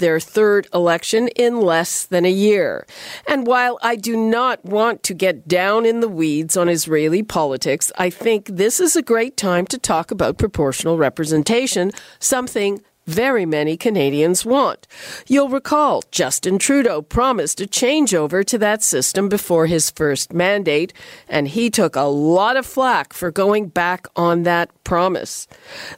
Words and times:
their 0.00 0.18
third 0.20 0.66
election 0.74 1.28
in 1.28 1.60
less 1.60 2.04
than 2.04 2.24
a 2.24 2.30
year. 2.30 2.86
And 3.28 3.46
while 3.46 3.78
I 3.82 3.96
do 3.96 4.16
not 4.16 4.64
want 4.64 5.02
to 5.04 5.14
get 5.14 5.46
down 5.46 5.86
in 5.86 6.00
the 6.00 6.08
weeds 6.08 6.56
on 6.56 6.68
Israeli 6.68 7.22
politics, 7.22 7.92
I 7.96 8.10
think 8.10 8.46
this 8.46 8.80
is 8.80 8.96
a 8.96 9.02
great 9.02 9.36
time 9.36 9.66
to 9.68 9.78
talk 9.78 10.10
about 10.10 10.38
proportional 10.38 10.98
representation, 10.98 11.92
something 12.18 12.82
very 13.10 13.44
many 13.44 13.76
Canadians 13.76 14.44
want. 14.44 14.86
You'll 15.26 15.48
recall 15.48 16.02
Justin 16.10 16.58
Trudeau 16.58 17.02
promised 17.02 17.60
a 17.60 17.66
changeover 17.66 18.44
to 18.46 18.58
that 18.58 18.82
system 18.82 19.28
before 19.28 19.66
his 19.66 19.90
first 19.90 20.32
mandate, 20.32 20.92
and 21.28 21.48
he 21.48 21.70
took 21.70 21.96
a 21.96 22.02
lot 22.02 22.56
of 22.56 22.64
flack 22.64 23.12
for 23.12 23.30
going 23.30 23.66
back 23.68 24.06
on 24.16 24.44
that 24.44 24.70
promise. 24.84 25.48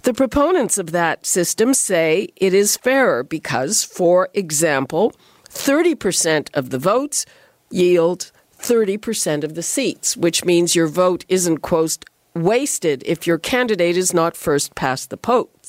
The 0.03 0.15
proponents 0.15 0.79
of 0.79 0.93
that 0.93 1.27
system 1.27 1.75
say 1.75 2.29
it 2.37 2.55
is 2.55 2.77
fairer 2.77 3.23
because, 3.23 3.85
for 3.85 4.29
example, 4.35 5.13
30% 5.49 6.49
of 6.55 6.71
the 6.71 6.79
votes 6.79 7.27
yield 7.71 8.33
30% 8.59 9.45
of 9.45 9.55
the 9.55 9.63
seats, 9.63 10.17
which 10.17 10.45
means 10.45 10.77
your 10.77 10.87
vote 10.87 11.25
isn't, 11.29 11.59
quote, 11.59 12.05
wasted 12.35 13.03
if 13.05 13.27
your 13.27 13.39
candidate 13.39 13.97
is 13.97 14.15
not 14.15 14.37
first 14.37 14.75
past 14.75 15.11
the 15.11 15.17
post. 15.17 15.62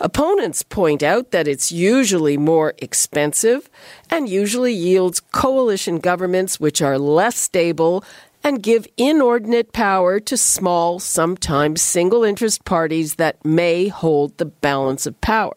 Opponents 0.00 0.62
point 0.62 1.02
out 1.02 1.30
that 1.30 1.48
it's 1.48 1.72
usually 1.72 2.36
more 2.36 2.74
expensive 2.78 3.68
and 4.10 4.28
usually 4.28 4.72
yields 4.72 5.20
coalition 5.20 5.98
governments 5.98 6.60
which 6.60 6.82
are 6.82 6.98
less 6.98 7.36
stable 7.36 8.04
and 8.44 8.62
give 8.62 8.86
inordinate 8.96 9.72
power 9.72 10.20
to 10.20 10.36
small, 10.36 10.98
sometimes 10.98 11.82
single 11.82 12.24
interest 12.24 12.64
parties 12.64 13.16
that 13.16 13.44
may 13.44 13.88
hold 13.88 14.36
the 14.38 14.44
balance 14.44 15.06
of 15.06 15.20
power. 15.20 15.56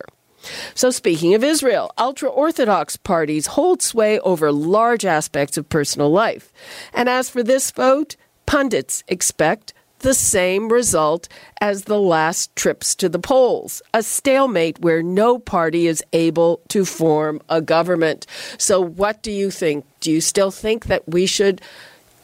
So, 0.74 0.90
speaking 0.90 1.36
of 1.36 1.44
Israel, 1.44 1.92
ultra 1.98 2.28
Orthodox 2.28 2.98
parties 2.98 3.48
hold 3.48 3.82
sway 3.82 4.20
over 4.22 4.52
large 4.52 5.06
aspects 5.06 5.58
of 5.58 5.70
personal 5.70 6.10
life. 6.10 6.52
And 6.94 7.08
as 7.08 7.30
for 7.30 7.44
this 7.44 7.70
vote, 7.70 8.16
pundits 8.48 9.04
expect 9.08 9.74
the 10.02 10.14
same 10.14 10.70
result 10.70 11.28
as 11.60 11.84
the 11.84 12.00
last 12.00 12.56
trips 12.56 12.96
to 12.96 13.10
the 13.10 13.20
polls 13.20 13.82
a 13.94 14.04
stalemate 14.04 14.80
where 14.80 15.02
no 15.02 15.40
party 15.40 15.88
is 15.88 16.04
able 16.14 16.62
to 16.68 16.86
form 16.86 17.42
a 17.50 17.62
government. 17.62 18.26
So, 18.58 18.82
what 18.82 19.24
do 19.24 19.32
you 19.32 19.50
think? 19.52 19.86
Do 20.00 20.12
you 20.12 20.22
still 20.22 20.52
think 20.52 20.86
that 20.86 21.08
we 21.08 21.26
should 21.26 21.62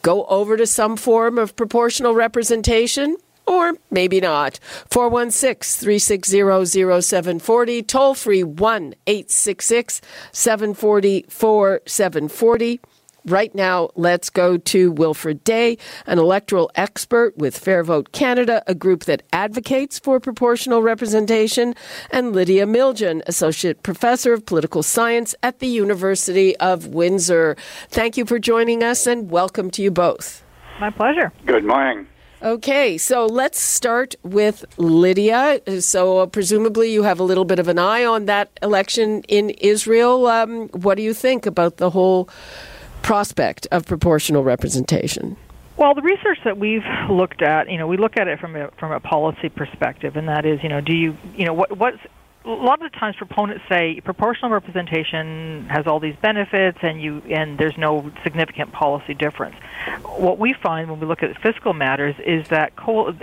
go 0.02 0.24
over 0.26 0.56
to 0.56 0.66
some 0.66 0.96
form 0.96 1.38
of 1.38 1.56
proportional 1.56 2.14
representation? 2.14 3.16
Or 3.46 3.72
maybe 3.90 4.20
not. 4.20 4.58
416 4.90 5.80
360 5.82 7.00
0740, 7.00 7.82
toll 7.82 8.14
free 8.14 8.44
1 8.44 8.94
866 9.06 10.02
740 10.32 11.24
4740. 11.28 12.80
Right 13.28 13.54
now, 13.54 13.90
let's 13.94 14.30
go 14.30 14.56
to 14.56 14.90
Wilfred 14.90 15.44
Day, 15.44 15.76
an 16.06 16.18
electoral 16.18 16.70
expert 16.76 17.36
with 17.36 17.58
Fair 17.58 17.84
Vote 17.84 18.10
Canada, 18.12 18.62
a 18.66 18.74
group 18.74 19.04
that 19.04 19.22
advocates 19.34 19.98
for 19.98 20.18
proportional 20.18 20.80
representation, 20.80 21.74
and 22.10 22.32
Lydia 22.32 22.64
Miljan, 22.64 23.20
associate 23.26 23.82
professor 23.82 24.32
of 24.32 24.46
political 24.46 24.82
science 24.82 25.34
at 25.42 25.58
the 25.58 25.66
University 25.66 26.56
of 26.56 26.86
Windsor. 26.86 27.54
Thank 27.90 28.16
you 28.16 28.24
for 28.24 28.38
joining 28.38 28.82
us 28.82 29.06
and 29.06 29.30
welcome 29.30 29.70
to 29.72 29.82
you 29.82 29.90
both. 29.90 30.42
My 30.80 30.88
pleasure. 30.88 31.30
Good 31.44 31.64
morning. 31.64 32.06
Okay, 32.40 32.96
so 32.96 33.26
let's 33.26 33.60
start 33.60 34.14
with 34.22 34.64
Lydia. 34.78 35.60
So, 35.82 36.20
uh, 36.20 36.26
presumably, 36.26 36.92
you 36.92 37.02
have 37.02 37.20
a 37.20 37.24
little 37.24 37.44
bit 37.44 37.58
of 37.58 37.68
an 37.68 37.78
eye 37.78 38.06
on 38.06 38.24
that 38.24 38.58
election 38.62 39.22
in 39.28 39.50
Israel. 39.50 40.26
Um, 40.28 40.68
what 40.68 40.94
do 40.94 41.02
you 41.02 41.12
think 41.12 41.44
about 41.44 41.76
the 41.76 41.90
whole 41.90 42.30
prospect 43.02 43.66
of 43.70 43.86
proportional 43.86 44.44
representation? 44.44 45.36
Well, 45.76 45.94
the 45.94 46.02
research 46.02 46.38
that 46.44 46.58
we've 46.58 46.82
looked 47.08 47.40
at, 47.40 47.70
you 47.70 47.78
know, 47.78 47.86
we 47.86 47.96
look 47.96 48.16
at 48.16 48.26
it 48.26 48.40
from 48.40 48.56
a 48.56 48.70
from 48.78 48.90
a 48.90 49.00
policy 49.00 49.48
perspective, 49.48 50.16
and 50.16 50.28
that 50.28 50.44
is, 50.44 50.60
you 50.62 50.68
know, 50.68 50.80
do 50.80 50.92
you, 50.92 51.16
you 51.36 51.44
know, 51.44 51.52
what 51.52 51.76
what's 51.76 51.98
a 52.44 52.50
lot 52.50 52.82
of 52.82 52.90
the 52.90 52.98
times 52.98 53.14
proponents 53.16 53.62
say 53.68 54.00
proportional 54.00 54.50
representation 54.50 55.66
has 55.68 55.86
all 55.86 56.00
these 56.00 56.16
benefits 56.16 56.78
and 56.82 57.00
you 57.00 57.22
and 57.30 57.58
there's 57.58 57.76
no 57.76 58.10
significant 58.24 58.72
policy 58.72 59.14
difference. 59.14 59.56
What 60.02 60.38
we 60.38 60.54
find 60.54 60.90
when 60.90 60.98
we 60.98 61.06
look 61.06 61.22
at 61.22 61.40
fiscal 61.42 61.74
matters 61.74 62.14
is 62.24 62.48
that 62.48 62.72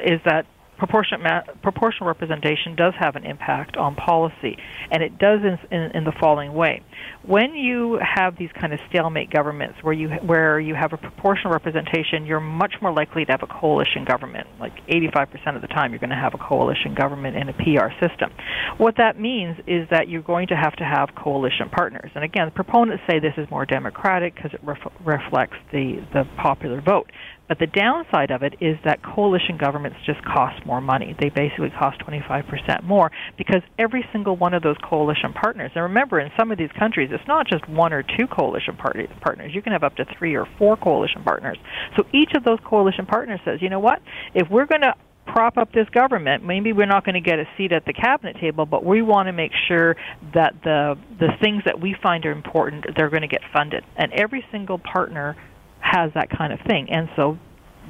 is 0.04 0.22
that 0.26 0.46
proportional 0.78 1.42
proportional 1.62 2.08
representation 2.08 2.76
does 2.76 2.94
have 2.96 3.16
an 3.16 3.26
impact 3.26 3.78
on 3.78 3.96
policy, 3.96 4.58
and 4.92 5.02
it 5.02 5.18
does 5.18 5.42
in, 5.44 5.58
in, 5.72 5.92
in, 5.92 6.04
the 6.04 6.12
following 6.12 6.54
way: 6.54 6.82
when 7.26 7.56
you 7.56 8.00
have 8.02 8.38
these 8.38 8.50
kind 8.60 8.74
of 8.74 8.80
stalemate 8.90 9.32
governments, 9.32 9.78
where 9.82 9.94
you 9.94 10.10
where 10.26 10.60
you 10.60 10.76
have 10.76 10.94
a 10.94 10.98
proportional 10.98 11.54
representation, 11.54 12.26
you're 12.26 12.40
much 12.40 12.76
more 12.82 12.94
likely 12.94 13.26
to 13.26 13.32
have 13.32 13.44
a 13.44 13.48
coalition 13.48 14.06
government. 14.06 14.48
Like 14.60 14.74
85% 14.88 15.56
of 15.56 15.62
the 15.62 15.68
time, 15.68 15.92
you're 15.92 16.00
going 16.00 16.10
to 16.10 16.16
have 16.16 16.34
a 16.34 16.38
coalition 16.38 16.94
government 16.96 17.36
in 17.36 17.50
a 17.50 17.54
PR 17.54 17.90
system. 18.06 18.32
What 18.78 18.96
that 18.98 19.20
means 19.20 19.58
is 19.68 19.88
that 19.92 20.08
you're 20.08 20.22
going 20.22 20.48
to 20.48 20.56
have 20.56 20.76
to 20.78 20.84
have 20.84 21.10
coalition 21.16 21.70
partners. 21.70 22.12
And 22.16 22.24
again, 22.24 22.52
proponents 22.52 23.04
say 23.10 23.20
this 23.20 23.34
is 23.38 23.50
more 23.50 23.66
democratic 23.66 24.36
because 24.36 24.54
it 24.54 24.62
ref- 24.64 24.94
reflects 25.04 25.58
the 25.72 26.06
the 26.14 26.24
popular 26.38 26.82
vote. 26.82 27.12
But 27.48 27.60
the 27.60 27.68
downside 27.68 28.32
of 28.32 28.42
it 28.42 28.56
is 28.60 28.78
that 28.86 29.04
coalition 29.04 29.58
governments 29.58 29.98
just 30.06 30.24
cost 30.26 30.66
more 30.66 30.82
money. 30.82 31.16
They 31.20 31.30
basically 31.30 31.70
cost 31.78 32.00
25% 32.00 32.84
more 32.84 33.12
because 33.38 33.62
every 33.78 34.04
single 34.12 34.36
one 34.36 34.54
of 34.54 34.64
those 34.64 34.78
coalition 34.84 35.32
partners, 35.34 35.72
and 35.76 35.84
remember, 35.84 36.20
in 36.20 36.32
some 36.40 36.52
of 36.52 36.58
these 36.58 36.72
countries, 36.78 36.85
it's 36.94 37.28
not 37.28 37.48
just 37.48 37.68
one 37.68 37.94
or 37.94 38.04
two 38.04 38.28
coalition 38.28 38.76
party, 38.76 39.08
partners. 39.22 39.54
You 39.54 39.62
can 39.62 39.74
have 39.74 39.84
up 39.84 39.96
to 39.98 40.06
three 40.18 40.36
or 40.36 40.46
four 40.58 40.78
coalition 40.78 41.24
partners. 41.24 41.58
So 41.96 42.06
each 42.14 42.34
of 42.36 42.44
those 42.44 42.60
coalition 42.64 43.06
partners 43.06 43.40
says, 43.46 43.62
you 43.62 43.70
know 43.70 43.80
what? 43.80 44.02
If 44.34 44.50
we're 44.50 44.66
going 44.66 44.82
to 44.82 44.96
prop 45.26 45.58
up 45.58 45.72
this 45.74 45.90
government. 45.90 46.46
Maybe 46.46 46.72
we're 46.72 46.86
not 46.86 47.04
going 47.04 47.16
to 47.16 47.20
get 47.20 47.40
a 47.40 47.46
seat 47.58 47.72
at 47.72 47.86
the 47.86 47.94
cabinet 47.94 48.38
table, 48.40 48.66
but 48.66 48.86
we 48.86 49.02
want 49.02 49.28
to 49.28 49.34
make 49.34 49.52
sure 49.68 49.96
that 50.34 50.54
the 50.64 50.98
the 51.20 51.30
things 51.42 51.64
that 51.66 51.82
we 51.82 51.96
find 52.02 52.26
are 52.26 52.32
important 52.32 52.86
they're 52.96 53.10
going 53.10 53.22
to 53.22 53.28
get 53.28 53.42
funded. 53.52 53.84
And 53.98 54.14
every 54.14 54.46
single 54.52 54.78
partner 54.78 55.36
has 55.80 56.12
that 56.14 56.30
kind 56.30 56.54
of 56.54 56.60
thing. 56.68 56.90
And 56.90 57.10
so 57.16 57.38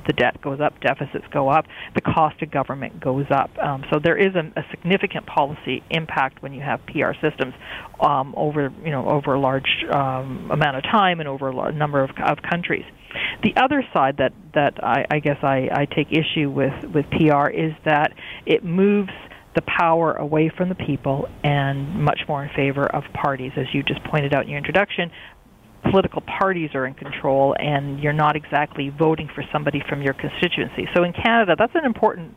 the 0.07 0.13
debt 0.13 0.41
goes 0.41 0.59
up, 0.59 0.79
deficits 0.81 1.25
go 1.31 1.49
up, 1.49 1.65
the 1.93 2.01
cost 2.01 2.41
of 2.41 2.51
government 2.51 2.99
goes 2.99 3.25
up. 3.31 3.49
Um, 3.57 3.83
so 3.91 3.99
there 3.99 4.17
is 4.17 4.35
a, 4.35 4.51
a, 4.59 4.63
significant 4.71 5.25
policy 5.25 5.83
impact 5.89 6.41
when 6.41 6.53
you 6.53 6.61
have 6.61 6.79
PR 6.87 7.13
systems 7.21 7.53
um, 7.99 8.33
over 8.37 8.71
you 8.83 8.91
know 8.91 9.07
over 9.07 9.33
a 9.33 9.39
large 9.39 9.85
um, 9.91 10.49
amount 10.51 10.77
of 10.77 10.83
time 10.83 11.19
and 11.19 11.29
over 11.29 11.49
a 11.49 11.71
number 11.71 12.03
of, 12.03 12.11
of 12.23 12.37
countries. 12.41 12.85
The 13.43 13.55
other 13.55 13.83
side 13.93 14.17
that 14.17 14.33
that 14.53 14.83
I, 14.83 15.05
I 15.09 15.19
guess 15.19 15.37
I, 15.41 15.69
I 15.71 15.85
take 15.85 16.11
issue 16.11 16.49
with 16.49 16.73
with 16.93 17.05
PR 17.11 17.47
is 17.47 17.73
that 17.85 18.13
it 18.45 18.63
moves 18.63 19.11
the 19.55 19.61
power 19.61 20.13
away 20.13 20.51
from 20.55 20.67
the 20.67 20.75
people 20.75 21.29
and 21.43 22.03
much 22.03 22.19
more 22.27 22.43
in 22.43 22.49
favor 22.53 22.85
of 22.85 23.03
parties, 23.13 23.53
as 23.55 23.65
you 23.73 23.81
just 23.83 24.03
pointed 24.03 24.33
out 24.33 24.43
in 24.43 24.49
your 24.49 24.57
introduction, 24.57 25.09
political 25.91 26.21
parties 26.21 26.71
are 26.73 26.85
in 26.85 26.93
control 26.93 27.55
and 27.59 27.99
you're 27.99 28.13
not 28.13 28.35
exactly 28.35 28.89
voting 28.89 29.29
for 29.33 29.43
somebody 29.51 29.81
from 29.87 30.01
your 30.01 30.13
constituency. 30.13 30.87
So 30.95 31.03
in 31.03 31.13
Canada, 31.13 31.55
that's 31.57 31.75
an 31.75 31.85
important 31.85 32.35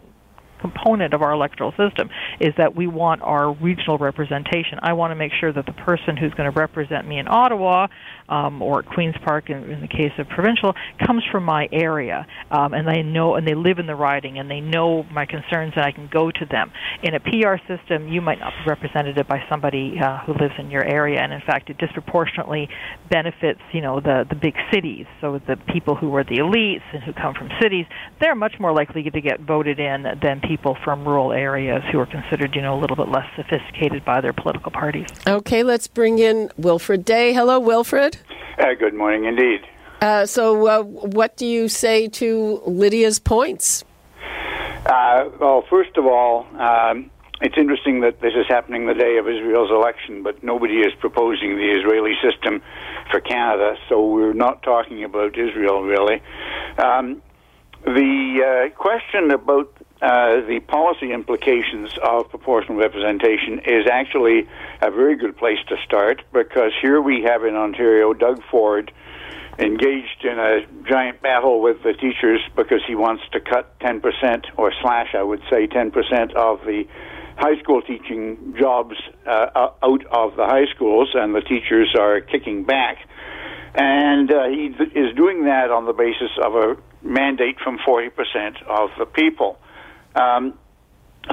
component 0.61 1.15
of 1.15 1.23
our 1.23 1.33
electoral 1.33 1.71
system 1.73 2.11
is 2.41 2.53
that 2.59 2.75
we 2.75 2.87
want 2.87 3.23
our 3.23 3.53
regional 3.55 3.99
representation. 3.99 4.79
I 4.83 4.93
want 4.93 5.13
to 5.13 5.15
make 5.15 5.33
sure 5.39 5.53
that 5.53 5.67
the 5.67 5.73
person 5.73 6.17
who's 6.17 6.33
going 6.35 6.51
to 6.53 6.59
represent 6.59 7.07
me 7.07 7.19
in 7.19 7.29
Ottawa 7.29 7.87
um, 8.29 8.63
or 8.63 8.83
Queens 8.83 9.15
Park, 9.25 9.51
in, 9.51 9.71
in 9.71 9.81
the 9.81 9.89
case 9.89 10.13
of 10.19 10.29
provincial, 10.29 10.75
comes 11.05 11.23
from 11.31 11.45
my 11.45 11.69
area, 11.73 12.27
um, 12.51 12.75
and 12.75 12.87
they 12.87 13.03
know 13.03 13.35
and 13.35 13.47
they 13.47 13.55
live 13.55 13.79
in 13.79 13.87
the 13.87 13.95
riding, 13.95 14.39
and 14.39 14.51
they 14.51 14.61
know 14.61 15.05
my 15.05 15.27
concerns, 15.27 15.73
and 15.77 15.85
I 15.85 15.93
can 15.93 16.09
go 16.13 16.31
to 16.31 16.47
them. 16.47 16.71
In 17.03 17.15
a 17.15 17.21
PR 17.21 17.57
system, 17.67 18.09
you 18.09 18.21
might 18.21 18.39
not 18.41 18.53
be 18.65 18.71
represented 18.71 19.17
by 19.27 19.43
somebody 19.49 19.99
uh, 19.99 20.19
who 20.25 20.33
lives 20.35 20.55
in 20.59 20.71
your 20.71 20.85
area, 20.85 21.21
and 21.21 21.33
in 21.33 21.41
fact, 21.41 21.71
it 21.71 21.79
disproportionately 21.79 22.69
benefits 23.11 23.61
you 23.73 23.81
know 23.81 24.01
the 24.01 24.27
the 24.29 24.37
big 24.37 24.55
cities. 24.73 25.07
So 25.21 25.41
the 25.47 25.57
people 25.73 25.95
who 25.95 26.15
are 26.15 26.25
the 26.25 26.39
elites 26.39 26.83
and 26.93 27.03
who 27.03 27.13
come 27.13 27.35
from 27.35 27.51
cities, 27.61 27.87
they're 28.21 28.35
much 28.35 28.55
more 28.59 28.73
likely 28.73 29.03
to 29.03 29.21
get 29.21 29.41
voted 29.41 29.79
in 29.79 30.05
than 30.23 30.41
people 30.41 30.77
from 30.85 31.07
rural 31.07 31.33
areas 31.33 31.83
who 31.91 31.99
are 31.99 32.07
considered, 32.07 32.55
you 32.55 32.63
know, 32.63 32.79
a 32.79 32.81
little 32.81 32.97
bit 32.97 33.09
less 33.09 33.27
sophisticated 33.37 34.05
by 34.05 34.21
their 34.21 34.33
political 34.33 34.71
parties. 34.71 35.07
Okay, 35.27 35.63
let's 35.63 35.87
bring 35.87 36.19
in 36.19 36.51
Wilfred 36.57 37.05
Day. 37.05 37.33
Hello, 37.33 37.59
Wilfred. 37.59 38.18
Uh, 38.59 38.75
good 38.75 38.95
morning, 38.95 39.25
indeed. 39.25 39.61
Uh, 40.01 40.27
so, 40.27 40.67
uh, 40.67 40.83
what 40.83 41.37
do 41.37 41.47
you 41.47 41.69
say 41.69 42.09
to 42.09 42.63
Lydia's 42.67 43.19
points? 43.19 43.85
Uh, 44.87 45.29
well, 45.41 45.65
first 45.69 45.97
of 45.97 46.07
all, 46.07 46.47
um, 46.59 47.11
it's 47.41 47.57
interesting 47.57 48.01
that 48.01 48.21
this 48.21 48.33
is 48.35 48.47
happening 48.49 48.87
the 48.87 48.95
day 48.95 49.19
of 49.19 49.29
Israel's 49.29 49.71
election, 49.71 50.23
but 50.23 50.43
nobody 50.43 50.81
is 50.81 50.93
proposing 50.99 51.57
the 51.57 51.71
Israeli 51.79 52.15
system 52.23 52.63
for 53.11 53.21
Canada, 53.21 53.77
so 53.89 54.07
we're 54.07 54.33
not 54.33 54.63
talking 54.63 55.05
about 55.05 55.39
Israel 55.39 55.83
really. 55.83 56.23
Um, 56.79 57.23
the 57.85 58.71
uh, 58.73 58.77
question 58.77 59.31
about 59.31 59.73
uh, 60.01 60.47
the 60.47 60.61
policy 60.61 61.13
implications 61.13 61.91
of 62.03 62.29
proportional 62.31 62.79
representation 62.79 63.61
is 63.67 63.87
actually 63.91 64.47
a 64.81 64.91
very 64.91 65.17
good 65.17 65.37
place 65.37 65.59
to 65.69 65.77
start 65.85 66.23
because 66.33 66.73
here 66.81 67.01
we 67.01 67.23
have 67.23 67.45
in 67.45 67.57
Ontario 67.57 68.13
Doug 68.13 68.41
Ford 68.51 68.93
engaged 69.59 70.25
in 70.25 70.39
a 70.39 70.61
giant 70.89 71.21
battle 71.21 71.61
with 71.61 71.83
the 71.83 71.93
teachers 71.93 72.41
because 72.55 72.81
he 72.87 72.95
wants 72.95 73.25
to 73.33 73.41
cut 73.41 73.77
10% 73.81 74.01
or 74.57 74.73
slash, 74.81 75.09
I 75.15 75.23
would 75.23 75.43
say, 75.51 75.67
10% 75.67 76.35
of 76.35 76.61
the 76.65 76.85
high 77.37 77.59
school 77.61 77.83
teaching 77.83 78.55
jobs 78.59 78.95
uh, 79.27 79.71
out 79.83 80.07
of 80.07 80.37
the 80.37 80.45
high 80.45 80.67
schools, 80.75 81.11
and 81.15 81.35
the 81.35 81.41
teachers 81.41 81.95
are 81.99 82.21
kicking 82.21 82.65
back. 82.65 82.99
And 83.75 84.31
uh, 84.31 84.49
he 84.49 84.71
th- 84.77 84.93
is 84.95 85.15
doing 85.17 85.45
that 85.45 85.71
on 85.71 85.87
the 85.87 85.93
basis 85.93 86.31
of 86.43 86.55
a 86.55 86.77
mandate 87.03 87.59
from 87.63 87.79
40% 87.79 88.11
of 88.67 88.91
the 88.99 89.07
people, 89.07 89.59
um, 90.19 90.59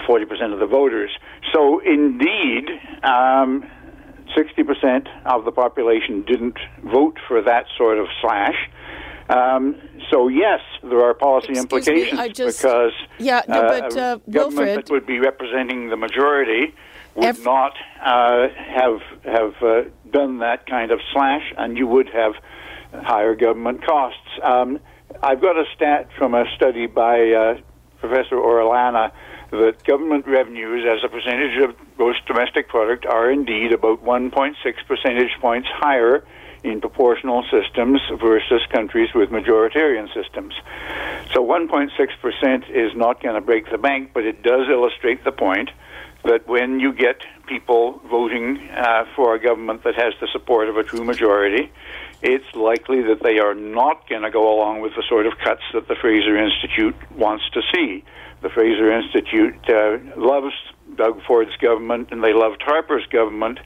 40% 0.07 0.53
of 0.53 0.59
the 0.59 0.67
voters. 0.67 1.11
So, 1.53 1.79
indeed, 1.79 2.69
um, 3.03 3.65
60% 4.35 5.07
of 5.25 5.45
the 5.45 5.51
population 5.51 6.23
didn't 6.23 6.57
vote 6.83 7.17
for 7.27 7.41
that 7.41 7.65
sort 7.77 7.97
of 7.97 8.07
slash. 8.21 8.55
Um, 9.29 9.81
so 10.11 10.27
yes, 10.27 10.59
there 10.83 11.01
are 11.01 11.15
policy 11.15 11.53
Excuse 11.53 11.63
implications 11.63 12.19
me, 12.19 12.29
just, 12.29 12.61
because 12.61 12.91
yeah, 13.17 13.41
no, 13.47 13.61
uh, 13.61 13.67
but, 13.67 13.97
uh, 13.97 14.19
a 14.27 14.29
government 14.29 14.57
Wilfred, 14.57 14.77
that 14.77 14.91
would 14.91 15.07
be 15.07 15.17
representing 15.17 15.89
the 15.89 15.97
majority 15.97 16.75
would 17.15 17.43
not 17.43 17.73
uh, 18.03 18.49
have 18.49 18.99
have 19.23 19.53
uh, 19.63 19.81
done 20.11 20.39
that 20.39 20.67
kind 20.67 20.91
of 20.91 20.99
slash, 21.11 21.53
and 21.57 21.77
you 21.77 21.87
would 21.87 22.09
have 22.09 22.33
higher 23.03 23.35
government 23.35 23.83
costs. 23.83 24.19
Um, 24.43 24.79
I've 25.23 25.41
got 25.41 25.57
a 25.57 25.63
stat 25.75 26.09
from 26.17 26.35
a 26.35 26.45
study 26.55 26.87
by 26.87 27.31
uh, 27.31 27.57
Professor 28.07 28.35
Orellana 28.35 29.11
that 29.51 29.83
government 29.83 30.27
revenues 30.27 30.85
as 30.85 31.03
a 31.03 31.09
percentage 31.09 31.57
of 31.63 31.75
gross 31.97 32.15
domestic 32.27 32.67
product 32.67 33.05
are 33.05 33.31
indeed 33.31 33.71
about 33.71 34.03
1.6 34.03 34.53
percentage 34.87 35.31
points 35.39 35.67
higher 35.71 36.23
in 36.63 36.81
proportional 36.81 37.43
systems 37.51 38.01
versus 38.19 38.61
countries 38.71 39.09
with 39.13 39.29
majoritarian 39.29 40.07
systems. 40.13 40.53
So 41.33 41.45
1.6% 41.45 42.69
is 42.69 42.95
not 42.95 43.21
going 43.21 43.35
to 43.35 43.41
break 43.41 43.69
the 43.69 43.77
bank, 43.77 44.11
but 44.13 44.25
it 44.25 44.41
does 44.41 44.67
illustrate 44.69 45.23
the 45.23 45.31
point 45.31 45.69
that 46.23 46.47
when 46.47 46.79
you 46.79 46.91
get 46.91 47.21
people 47.47 48.01
voting 48.09 48.57
uh, 48.75 49.05
for 49.15 49.35
a 49.35 49.39
government 49.39 49.83
that 49.83 49.93
has 49.95 50.13
the 50.19 50.27
support 50.33 50.67
of 50.69 50.77
a 50.77 50.83
true 50.83 51.03
majority, 51.03 51.71
it's 52.25 52.55
likely 52.55 53.03
that 53.03 53.21
they 53.21 53.37
are 53.37 53.53
not 53.53 54.09
going 54.09 54.23
to 54.23 54.31
go 54.31 54.51
along 54.51 54.81
with 54.81 54.93
the 54.95 55.03
sort 55.07 55.27
of 55.27 55.33
cuts 55.43 55.61
that 55.73 55.87
the 55.87 55.95
Fraser 55.95 56.35
Institute 56.35 56.95
wants 57.11 57.43
to 57.53 57.61
see. 57.73 58.03
The 58.41 58.49
Fraser 58.49 58.91
Institute 58.91 59.55
uh, 59.69 59.97
loves 60.17 60.53
Doug 60.95 61.21
Ford's 61.27 61.55
government, 61.57 62.09
and 62.11 62.23
they 62.23 62.33
loved 62.33 62.61
Harper's 62.61 63.05
government 63.07 63.59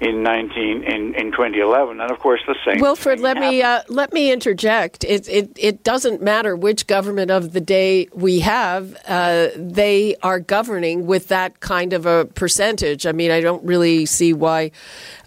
in 0.00 0.22
19 0.22 0.82
in, 0.82 1.14
in 1.14 1.30
2011, 1.32 2.00
and 2.00 2.10
of 2.10 2.18
course 2.18 2.40
the 2.46 2.54
same. 2.64 2.80
Wilfred, 2.80 3.20
let 3.20 3.38
me 3.38 3.62
uh, 3.62 3.82
let 3.88 4.12
me 4.12 4.30
interject. 4.30 5.04
It, 5.04 5.28
it 5.28 5.50
it 5.56 5.84
doesn't 5.84 6.22
matter 6.22 6.54
which 6.56 6.86
government 6.86 7.30
of 7.30 7.52
the 7.52 7.60
day 7.60 8.08
we 8.12 8.40
have; 8.40 8.96
uh, 9.06 9.48
they 9.56 10.16
are 10.22 10.40
governing 10.40 11.06
with 11.06 11.28
that 11.28 11.60
kind 11.60 11.92
of 11.92 12.06
a 12.06 12.26
percentage. 12.26 13.06
I 13.06 13.12
mean, 13.12 13.30
I 13.30 13.40
don't 13.40 13.64
really 13.64 14.06
see 14.06 14.32
why. 14.32 14.70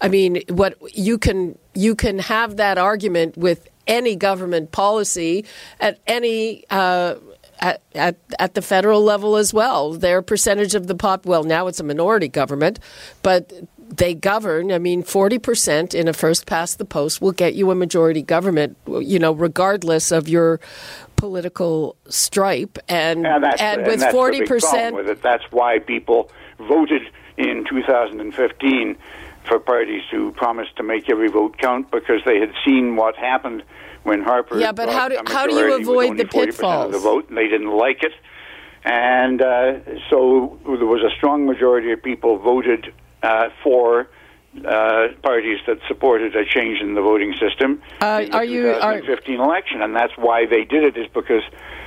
I 0.01 0.07
mean, 0.07 0.43
what 0.49 0.77
you 0.95 1.17
can 1.17 1.57
you 1.79 1.95
can 1.95 2.19
have 2.19 2.57
that 2.57 2.77
argument 2.77 3.37
with 3.37 3.69
any 3.87 4.15
government 4.15 4.71
policy 4.71 5.45
at 5.79 5.99
any. 6.05 6.65
Uh, 6.69 7.15
at, 7.61 7.81
at, 7.93 8.15
at 8.39 8.53
the 8.53 8.61
federal 8.61 9.03
level 9.03 9.35
as 9.35 9.53
well. 9.53 9.91
Their 9.91 10.21
percentage 10.21 10.75
of 10.75 10.87
the 10.87 10.95
pop, 10.95 11.25
well, 11.25 11.43
now 11.43 11.67
it's 11.67 11.81
a 11.81 11.83
minority 11.83 12.29
government, 12.29 12.79
but 13.21 13.51
they 13.77 14.13
govern. 14.13 14.71
I 14.71 14.79
mean, 14.79 15.03
40% 15.03 15.93
in 15.93 16.07
a 16.07 16.13
first 16.13 16.45
past 16.45 16.77
the 16.77 16.85
post 16.85 17.21
will 17.21 17.33
get 17.33 17.55
you 17.55 17.69
a 17.69 17.75
majority 17.75 18.21
government, 18.21 18.77
you 18.87 19.19
know, 19.19 19.33
regardless 19.33 20.13
of 20.13 20.29
your 20.29 20.61
political 21.17 21.97
stripe. 22.07 22.77
And, 22.87 23.27
and, 23.27 23.43
and 23.59 23.85
with 23.85 23.99
40%. 23.99 24.39
big 24.39 24.47
problem 24.47 24.93
with 24.93 25.09
it. 25.09 25.21
That's 25.21 25.43
why 25.51 25.79
people 25.79 26.31
voted 26.59 27.01
in 27.35 27.65
2015 27.69 28.97
for 29.49 29.59
parties 29.59 30.03
who 30.11 30.31
promised 30.31 30.77
to 30.77 30.83
make 30.83 31.09
every 31.09 31.27
vote 31.27 31.57
count 31.57 31.91
because 31.91 32.21
they 32.25 32.39
had 32.39 32.51
seen 32.65 32.95
what 32.95 33.15
happened 33.17 33.63
when 34.03 34.21
Harper. 34.21 34.57
Yeah, 34.57 34.71
but 34.71 34.87
how 34.89 35.09
do- 35.09 35.19
how 35.27 35.45
do 35.47 35.55
you 35.55 35.73
avoid 35.75 36.17
the 36.17 36.23
40% 36.25 36.45
pitfalls? 36.45 36.85
Of 36.85 36.91
the 36.93 36.99
vote, 36.99 37.27
and 37.27 37.37
they 37.37 37.47
didn't 37.49 37.75
like 37.75 38.01
it, 38.03 38.13
and 38.85 39.41
uh, 39.41 39.73
so 40.09 40.57
there 40.65 40.85
was 40.85 41.01
a 41.03 41.13
strong 41.17 41.45
majority 41.45 41.91
of 41.91 42.01
people 42.01 42.37
voted 42.37 42.93
uh, 43.23 43.49
for. 43.63 44.07
Uh, 44.65 45.09
parties 45.21 45.59
that 45.67 45.77
supported 45.87 46.35
a 46.35 46.43
change 46.43 46.81
in 46.81 46.95
the 46.95 47.01
voting 47.03 47.33
system 47.39 47.79
Uh, 48.01 48.21
in 48.23 48.31
the 48.31 48.35
are 48.37 48.43
you- 48.43 48.69
are- 48.71 48.93
2015 48.99 49.39
election, 49.39 49.83
and 49.83 49.95
that's 49.95 50.13
why 50.17 50.47
they 50.47 50.63
did 50.63 50.83
it. 50.83 50.97
Is 50.97 51.05
because 51.13 51.43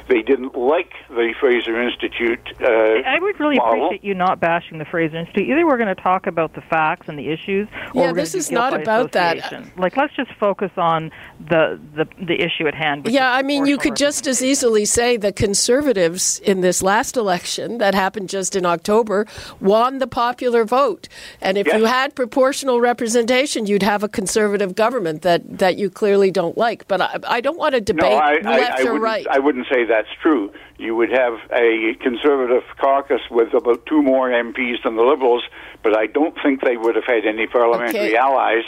they 0.08 0.22
didn't 0.22 0.56
like 0.56 0.93
the 1.08 1.34
Fraser 1.40 1.81
Institute. 1.81 2.40
Uh, 2.60 2.66
I 2.66 3.19
would 3.20 3.38
really 3.40 3.56
model. 3.56 3.87
appreciate 3.87 4.04
you 4.04 4.14
not 4.14 4.40
bashing 4.40 4.78
the 4.78 4.84
Fraser 4.84 5.16
Institute. 5.16 5.49
Either 5.49 5.66
we're 5.66 5.76
going 5.78 5.94
to 5.94 6.00
talk 6.02 6.26
about 6.26 6.54
the 6.54 6.60
facts 6.62 7.08
and 7.08 7.19
the 7.19 7.28
issues, 7.28 7.69
or 7.94 8.06
Yeah, 8.06 8.12
this 8.12 8.34
is 8.34 8.46
to 8.46 8.50
do 8.50 8.56
guilt 8.56 8.72
not 8.72 8.81
about 8.82 9.12
that. 9.12 9.78
Like, 9.78 9.96
let's 9.96 10.14
just 10.14 10.32
focus 10.38 10.70
on 10.76 11.10
the 11.49 11.81
the, 11.94 12.06
the 12.25 12.40
issue 12.40 12.66
at 12.66 12.75
hand. 12.75 13.06
Yeah, 13.08 13.32
I 13.32 13.43
mean, 13.43 13.66
you 13.66 13.78
could 13.78 13.96
just 13.96 14.26
as 14.26 14.43
easily 14.43 14.84
say 14.84 15.16
the 15.16 15.32
conservatives 15.32 16.38
in 16.40 16.60
this 16.60 16.82
last 16.82 17.16
election 17.16 17.78
that 17.78 17.94
happened 17.94 18.28
just 18.28 18.54
in 18.56 18.66
October 18.66 19.26
won 19.60 19.99
the 19.99 20.06
popular 20.06 20.64
vote. 20.64 21.08
And 21.40 21.56
if 21.58 21.66
Yes. 21.66 21.78
you 21.78 21.84
had 21.87 22.14
proportional 22.14 22.81
representation, 22.81 23.66
you'd 23.66 23.82
have 23.82 24.02
a 24.02 24.08
conservative 24.08 24.75
government 24.75 25.22
that, 25.22 25.59
that 25.59 25.78
you 25.78 25.88
clearly 25.90 26.30
don't 26.30 26.59
like. 26.59 26.87
But 26.88 27.00
I, 27.00 27.18
I 27.28 27.40
don't 27.40 27.56
want 27.56 27.75
to 27.75 27.80
debate 27.80 28.11
No, 28.11 28.16
I, 28.18 28.32
I, 28.44 28.56
left 28.59 28.80
I 28.80 28.82
or 28.82 28.85
wouldn't, 28.92 29.02
right. 29.02 29.26
I 29.30 29.38
wouldn't 29.38 29.66
say 29.73 29.85
that's 29.92 30.08
true. 30.22 30.50
You 30.78 30.96
would 30.96 31.11
have 31.11 31.34
a 31.52 31.94
conservative 32.00 32.62
caucus 32.80 33.20
with 33.30 33.52
about 33.52 33.84
two 33.84 34.02
more 34.02 34.30
MPs 34.30 34.82
than 34.82 34.96
the 34.96 35.02
Liberals, 35.02 35.42
but 35.82 35.96
I 35.96 36.06
don't 36.06 36.34
think 36.42 36.60
they 36.62 36.76
would 36.76 36.94
have 36.96 37.04
had 37.04 37.26
any 37.26 37.46
parliamentary 37.46 38.08
Okay. 38.10 38.16
allies. 38.16 38.64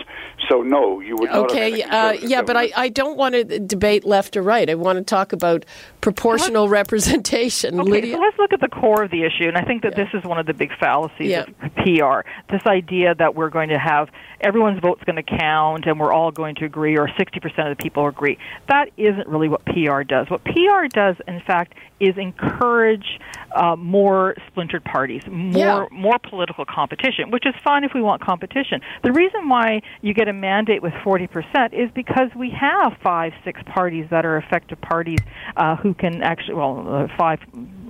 So 0.48 0.62
no, 0.62 1.00
you 1.00 1.16
would 1.16 1.30
not 1.30 1.50
Okay, 1.50 1.80
have 1.80 1.90
had 1.90 1.92
a 1.92 1.96
uh, 1.96 2.08
conservative 2.10 2.30
yeah, 2.30 2.42
but 2.42 2.56
I. 2.56 2.70
I 2.76 2.88
don't 2.88 3.16
want 3.16 3.34
to 3.34 3.44
debate 3.60 4.04
left 4.04 4.36
or 4.36 4.42
right. 4.42 4.68
I 4.68 4.74
want 4.74 4.98
to 4.98 5.04
talk 5.04 5.32
about 5.32 5.64
proportional 6.00 6.68
representation. 6.68 7.80
Okay, 7.80 7.90
Lydia? 7.90 8.14
so 8.14 8.20
let's 8.20 8.38
look 8.38 8.52
at 8.52 8.60
the 8.60 8.68
core 8.68 9.04
of 9.04 9.10
the 9.10 9.22
issue, 9.24 9.48
and 9.48 9.56
I 9.56 9.62
think 9.62 9.82
that 9.82 9.96
this 9.96 10.08
is 10.12 10.24
one 10.24 10.38
of 10.38 10.46
the 10.46 10.52
big 10.54 10.70
fallacies 10.78 11.28
Yeah. 11.30 11.44
of 11.62 11.74
PR. 11.76 12.28
This 12.52 12.62
idea 12.66 13.14
that 13.14 13.34
we're 13.34 13.48
going 13.50 13.68
to 13.70 13.78
have 13.78 14.08
everyone's 14.40 14.80
vote's 14.80 15.02
going 15.04 15.16
to 15.16 15.22
count 15.22 15.86
and 15.86 15.98
we're 15.98 16.12
all 16.12 16.30
going 16.30 16.54
to 16.56 16.64
agree, 16.66 16.98
or 16.98 17.08
60% 17.08 17.70
of 17.70 17.76
the 17.76 17.82
people 17.82 18.06
agree. 18.06 18.36
That 18.68 18.90
isn't 18.98 19.26
really 19.26 19.48
what 19.48 19.64
PR 19.64 20.02
does. 20.02 20.28
What 20.28 20.44
PR 20.44 20.86
does, 20.92 21.16
in 21.26 21.40
fact, 21.40 21.74
is 22.00 22.18
encourage 22.18 23.18
uh, 23.54 23.76
more 23.76 24.34
splintered 24.48 24.84
parties, 24.84 25.22
more 25.28 25.58
Yeah. 25.58 25.86
more 25.90 26.18
political 26.18 26.64
competition, 26.64 27.30
which 27.30 27.46
is 27.46 27.54
fine 27.62 27.84
if 27.84 27.92
we 27.94 28.02
want 28.02 28.20
competition. 28.22 28.80
The 29.02 29.12
reason 29.12 29.48
why 29.48 29.80
you 30.02 30.12
get 30.14 30.28
a 30.28 30.32
mandate 30.32 30.82
with 30.82 30.92
40% 31.04 31.72
is 31.72 31.90
because 31.94 32.30
we 32.36 32.50
have 32.50 32.96
five, 33.02 33.32
six 33.44 33.60
parties 33.66 34.06
that 34.10 34.24
are 34.26 34.36
effective 34.36 34.80
parties 34.80 35.20
uh, 35.56 35.76
who 35.76 35.94
can 35.94 36.22
actually, 36.22 36.54
well, 36.54 36.84
uh, 36.88 37.08
five, 37.16 37.38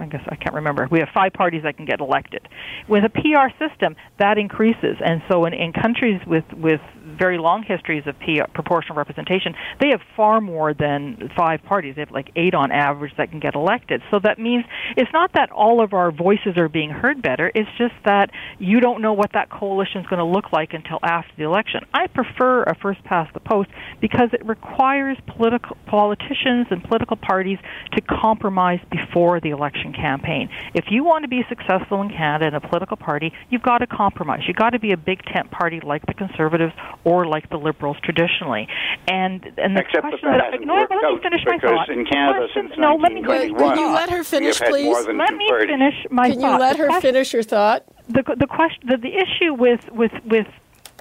I 0.00 0.06
guess 0.06 0.22
I 0.28 0.36
can't 0.36 0.54
remember. 0.54 0.88
We 0.90 0.98
have 1.00 1.08
five 1.14 1.32
parties 1.32 1.62
that 1.64 1.76
can 1.76 1.86
get 1.86 2.00
elected. 2.00 2.48
With 2.88 3.04
a 3.04 3.08
PR 3.08 3.50
system, 3.58 3.96
that 4.18 4.38
increases. 4.38 4.96
And 5.04 5.22
so 5.28 5.44
in, 5.44 5.54
in 5.54 5.72
countries 5.72 6.20
with, 6.26 6.44
with 6.52 6.80
very 7.18 7.38
long 7.38 7.62
histories 7.62 8.04
of 8.06 8.18
P- 8.18 8.42
proportional 8.54 8.96
representation, 8.96 9.54
they 9.80 9.88
have 9.90 10.00
far 10.16 10.40
more 10.40 10.74
than 10.74 11.30
five 11.36 11.62
parties. 11.62 11.94
They 11.94 12.02
have 12.02 12.10
like 12.10 12.30
eight 12.36 12.54
on 12.54 12.72
average 12.72 13.12
that 13.16 13.30
can 13.30 13.40
get 13.40 13.54
elected. 13.54 14.02
So 14.10 14.18
that 14.22 14.38
means 14.38 14.64
it's 14.96 15.12
not 15.12 15.32
that 15.34 15.50
all 15.50 15.82
of 15.82 15.92
our 15.92 16.10
voices 16.10 16.56
are 16.56 16.68
being 16.68 16.90
heard 16.90 17.22
better. 17.22 17.50
It's 17.54 17.70
just 17.78 17.94
that 18.04 18.30
you 18.58 18.80
don't 18.80 19.00
know 19.00 19.12
what 19.12 19.32
that 19.32 19.50
coalition 19.50 20.00
is 20.00 20.06
going 20.06 20.18
to 20.18 20.24
look 20.24 20.52
like 20.52 20.72
until 20.72 20.98
after 21.02 21.32
the 21.36 21.44
election. 21.44 21.82
I 21.92 22.06
prefer 22.08 22.62
a 22.64 22.74
first 22.76 23.02
past 23.04 23.32
the 23.34 23.40
post 23.40 23.70
because 24.00 24.30
it 24.32 24.44
requires 24.44 25.16
political 25.26 25.76
politicians 25.86 26.66
and 26.70 26.82
political 26.82 27.16
parties 27.16 27.58
to 27.92 28.00
compromise 28.00 28.80
before 28.90 29.40
the 29.40 29.50
election 29.50 29.83
campaign. 29.92 30.48
If 30.74 30.86
you 30.90 31.04
want 31.04 31.22
to 31.24 31.28
be 31.28 31.44
successful 31.48 32.00
in 32.02 32.08
Canada 32.10 32.46
in 32.46 32.54
a 32.54 32.60
political 32.60 32.96
party, 32.96 33.32
you've 33.50 33.62
got 33.62 33.78
to 33.78 33.86
compromise. 33.86 34.40
You've 34.46 34.56
got 34.56 34.70
to 34.70 34.78
be 34.78 34.92
a 34.92 34.96
big 34.96 35.22
tent 35.24 35.50
party 35.50 35.80
like 35.84 36.04
the 36.06 36.14
Conservatives 36.14 36.72
or 37.04 37.26
like 37.26 37.50
the 37.50 37.56
Liberals 37.58 37.96
traditionally. 38.02 38.68
And 39.08 39.44
and 39.58 39.76
the 39.76 39.80
Except 39.82 40.00
question 40.02 40.30
that, 40.30 40.38
that, 40.38 40.44
hasn't 40.52 40.66
no, 40.66 40.74
let 40.74 40.90
me 40.90 41.18
finish 41.22 41.42
my 41.46 41.58
thought. 41.58 41.88
in 41.88 42.04
Canada 42.06 42.38
Question- 42.46 42.68
since 42.70 42.78
no, 42.78 42.94
let 42.96 43.12
me, 43.12 43.20
1921, 43.22 43.74
Can 43.74 43.78
you 43.78 43.92
let 43.94 44.10
her 44.10 44.24
finish, 44.24 44.60
we 44.60 44.66
please? 44.68 45.06
let 45.08 45.34
me 45.34 45.48
finish 45.66 45.94
my 46.10 46.30
Can 46.30 46.40
thought. 46.40 46.52
you 46.54 46.58
let 46.60 46.76
The 46.78 46.92
her 46.92 47.00
finish 47.00 47.32
her 47.32 47.42
thought? 47.42 47.84
the 48.08 48.22
the 48.36 48.46
question 48.46 48.86
the, 48.88 48.96
the 48.98 49.14
issue 49.16 49.54
with 49.54 49.90
with 49.90 50.12
with 50.26 50.46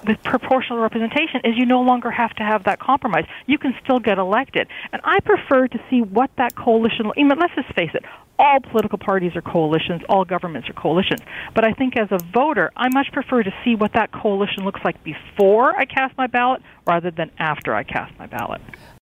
with 0.06 0.22
proportional 0.22 0.78
representation 0.78 1.40
is 1.44 1.56
you 1.56 1.66
no 1.66 1.82
longer 1.82 2.10
have 2.10 2.34
to 2.34 2.42
have 2.42 2.64
that 2.64 2.78
compromise. 2.80 3.24
You 3.46 3.58
can 3.58 3.74
still 3.82 4.00
get 4.00 4.18
elected, 4.18 4.68
and 4.92 5.00
I 5.04 5.20
prefer 5.20 5.68
to 5.68 5.78
see 5.90 6.02
what 6.02 6.30
that 6.36 6.54
coalition. 6.54 7.06
I 7.06 7.22
mean, 7.22 7.28
let's 7.38 7.54
just 7.54 7.74
face 7.74 7.90
it: 7.94 8.04
all 8.38 8.60
political 8.60 8.98
parties 8.98 9.36
are 9.36 9.42
coalitions, 9.42 10.02
all 10.08 10.24
governments 10.24 10.68
are 10.68 10.74
coalitions. 10.74 11.20
But 11.54 11.64
I 11.64 11.72
think 11.72 11.96
as 11.96 12.08
a 12.10 12.18
voter, 12.32 12.70
I 12.76 12.88
much 12.92 13.12
prefer 13.12 13.42
to 13.42 13.52
see 13.64 13.74
what 13.74 13.92
that 13.94 14.12
coalition 14.12 14.64
looks 14.64 14.80
like 14.84 15.02
before 15.04 15.76
I 15.76 15.84
cast 15.84 16.16
my 16.16 16.26
ballot 16.26 16.62
rather 16.86 17.10
than 17.10 17.30
after 17.38 17.74
I 17.74 17.84
cast 17.84 18.18
my 18.18 18.26
ballot. 18.26 18.60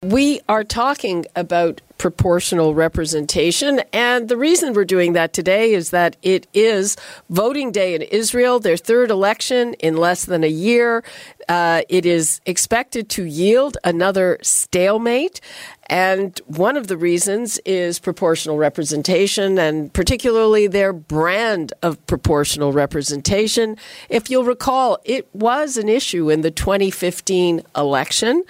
We 0.06 0.40
are 0.48 0.62
talking 0.62 1.26
about 1.34 1.80
proportional 1.98 2.76
representation, 2.76 3.80
and 3.92 4.28
the 4.28 4.36
reason 4.36 4.72
we're 4.72 4.84
doing 4.84 5.14
that 5.14 5.32
today 5.32 5.74
is 5.74 5.90
that 5.90 6.14
it 6.22 6.46
is 6.54 6.96
voting 7.28 7.72
day 7.72 7.92
in 7.96 8.02
Israel, 8.02 8.60
their 8.60 8.76
third 8.76 9.10
election 9.10 9.74
in 9.80 9.96
less 9.96 10.24
than 10.24 10.44
a 10.44 10.48
year. 10.48 11.02
Uh, 11.48 11.82
it 11.88 12.04
is 12.04 12.40
expected 12.44 13.08
to 13.10 13.24
yield 13.24 13.78
another 13.84 14.38
stalemate. 14.42 15.40
And 15.88 16.40
one 16.46 16.76
of 16.76 16.88
the 16.88 16.96
reasons 16.96 17.58
is 17.64 18.00
proportional 18.00 18.56
representation, 18.56 19.56
and 19.58 19.92
particularly 19.92 20.66
their 20.66 20.92
brand 20.92 21.72
of 21.82 22.04
proportional 22.06 22.72
representation. 22.72 23.76
If 24.08 24.28
you'll 24.28 24.44
recall, 24.44 24.98
it 25.04 25.32
was 25.32 25.76
an 25.76 25.88
issue 25.88 26.28
in 26.28 26.40
the 26.40 26.50
2015 26.50 27.62
election, 27.76 28.42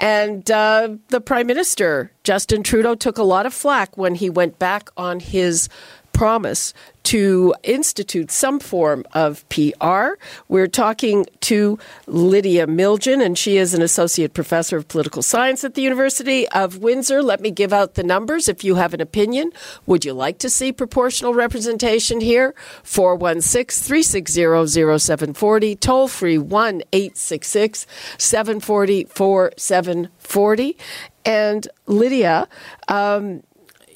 and 0.00 0.50
uh, 0.50 0.96
the 1.08 1.20
Prime 1.20 1.46
Minister, 1.46 2.10
Justin 2.24 2.64
Trudeau, 2.64 2.96
took 2.96 3.16
a 3.16 3.22
lot 3.22 3.46
of 3.46 3.54
flack 3.54 3.96
when 3.96 4.16
he 4.16 4.28
went 4.28 4.58
back 4.58 4.90
on 4.96 5.20
his 5.20 5.68
promise 6.12 6.72
to 7.04 7.54
institute 7.62 8.30
some 8.30 8.60
form 8.60 9.04
of 9.12 9.46
PR. 9.48 10.12
We're 10.48 10.68
talking 10.68 11.26
to 11.40 11.78
Lydia 12.06 12.66
Miljan, 12.66 13.24
and 13.24 13.36
she 13.36 13.56
is 13.56 13.74
an 13.74 13.82
associate 13.82 14.34
professor 14.34 14.76
of 14.76 14.88
political 14.88 15.22
science 15.22 15.64
at 15.64 15.74
the 15.74 15.82
University 15.82 16.48
of 16.50 16.78
Windsor. 16.78 17.22
Let 17.22 17.40
me 17.40 17.50
give 17.50 17.72
out 17.72 17.94
the 17.94 18.04
numbers 18.04 18.48
if 18.48 18.62
you 18.62 18.76
have 18.76 18.94
an 18.94 19.00
opinion. 19.00 19.50
Would 19.86 20.04
you 20.04 20.12
like 20.12 20.38
to 20.38 20.50
see 20.50 20.72
proportional 20.72 21.34
representation 21.34 22.20
here? 22.20 22.54
416 22.84 23.84
360 23.84 24.68
0740, 24.68 25.76
toll 25.76 26.08
free 26.08 26.38
1 26.38 26.82
866 26.92 27.86
740 28.18 29.04
4740. 29.04 30.76
And 31.24 31.68
Lydia, 31.86 32.48
um, 32.88 33.42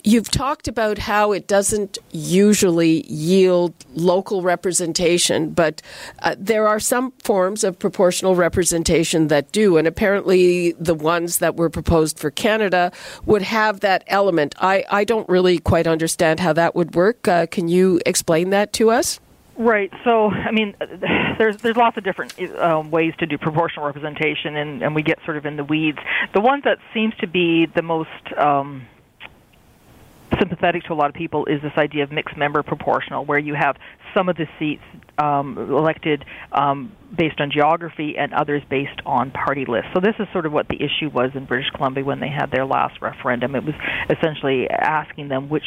You've 0.08 0.30
talked 0.30 0.68
about 0.68 0.98
how 0.98 1.32
it 1.32 1.48
doesn't 1.48 1.98
usually 2.12 3.04
yield 3.10 3.74
local 3.96 4.40
representation, 4.40 5.50
but 5.50 5.82
uh, 6.20 6.36
there 6.38 6.68
are 6.68 6.78
some 6.78 7.10
forms 7.24 7.64
of 7.64 7.76
proportional 7.76 8.36
representation 8.36 9.26
that 9.26 9.50
do, 9.50 9.76
and 9.76 9.88
apparently 9.88 10.74
the 10.78 10.94
ones 10.94 11.38
that 11.38 11.56
were 11.56 11.68
proposed 11.68 12.20
for 12.20 12.30
Canada 12.30 12.92
would 13.24 13.42
have 13.42 13.80
that 13.80 14.04
element. 14.06 14.54
I, 14.60 14.84
I 14.88 15.02
don't 15.02 15.28
really 15.28 15.58
quite 15.58 15.88
understand 15.88 16.38
how 16.38 16.52
that 16.52 16.76
would 16.76 16.94
work. 16.94 17.26
Uh, 17.26 17.46
can 17.46 17.66
you 17.66 18.00
explain 18.06 18.50
that 18.50 18.72
to 18.74 18.92
us? 18.92 19.18
Right. 19.56 19.92
So, 20.04 20.30
I 20.30 20.52
mean, 20.52 20.76
there's 21.38 21.56
there's 21.56 21.76
lots 21.76 21.96
of 21.96 22.04
different 22.04 22.38
um, 22.60 22.92
ways 22.92 23.12
to 23.18 23.26
do 23.26 23.38
proportional 23.38 23.84
representation, 23.86 24.54
and, 24.54 24.84
and 24.84 24.94
we 24.94 25.02
get 25.02 25.18
sort 25.24 25.36
of 25.36 25.46
in 25.46 25.56
the 25.56 25.64
weeds. 25.64 25.98
The 26.32 26.40
one 26.40 26.62
that 26.64 26.78
seems 26.94 27.14
to 27.16 27.26
be 27.26 27.66
the 27.66 27.82
most 27.82 28.10
um, 28.38 28.86
sympathetic 30.38 30.84
to 30.84 30.92
a 30.92 30.94
lot 30.94 31.08
of 31.08 31.14
people 31.14 31.46
is 31.46 31.60
this 31.62 31.72
idea 31.76 32.04
of 32.04 32.12
mixed 32.12 32.36
member 32.36 32.62
proportional, 32.62 33.24
where 33.24 33.38
you 33.38 33.54
have 33.54 33.76
some 34.14 34.28
of 34.28 34.36
the 34.36 34.46
seats 34.58 34.82
um, 35.18 35.58
elected 35.58 36.24
um, 36.52 36.92
based 37.16 37.40
on 37.40 37.50
geography 37.50 38.16
and 38.18 38.32
others 38.32 38.62
based 38.68 39.00
on 39.04 39.30
party 39.30 39.64
lists. 39.66 39.90
So 39.94 40.00
this 40.00 40.14
is 40.18 40.26
sort 40.32 40.46
of 40.46 40.52
what 40.52 40.68
the 40.68 40.76
issue 40.76 41.10
was 41.12 41.30
in 41.34 41.44
British 41.44 41.70
Columbia 41.70 42.04
when 42.04 42.20
they 42.20 42.28
had 42.28 42.50
their 42.50 42.66
last 42.66 43.00
referendum. 43.00 43.54
It 43.54 43.64
was 43.64 43.74
essentially 44.10 44.68
asking 44.68 45.28
them 45.28 45.48
which 45.48 45.64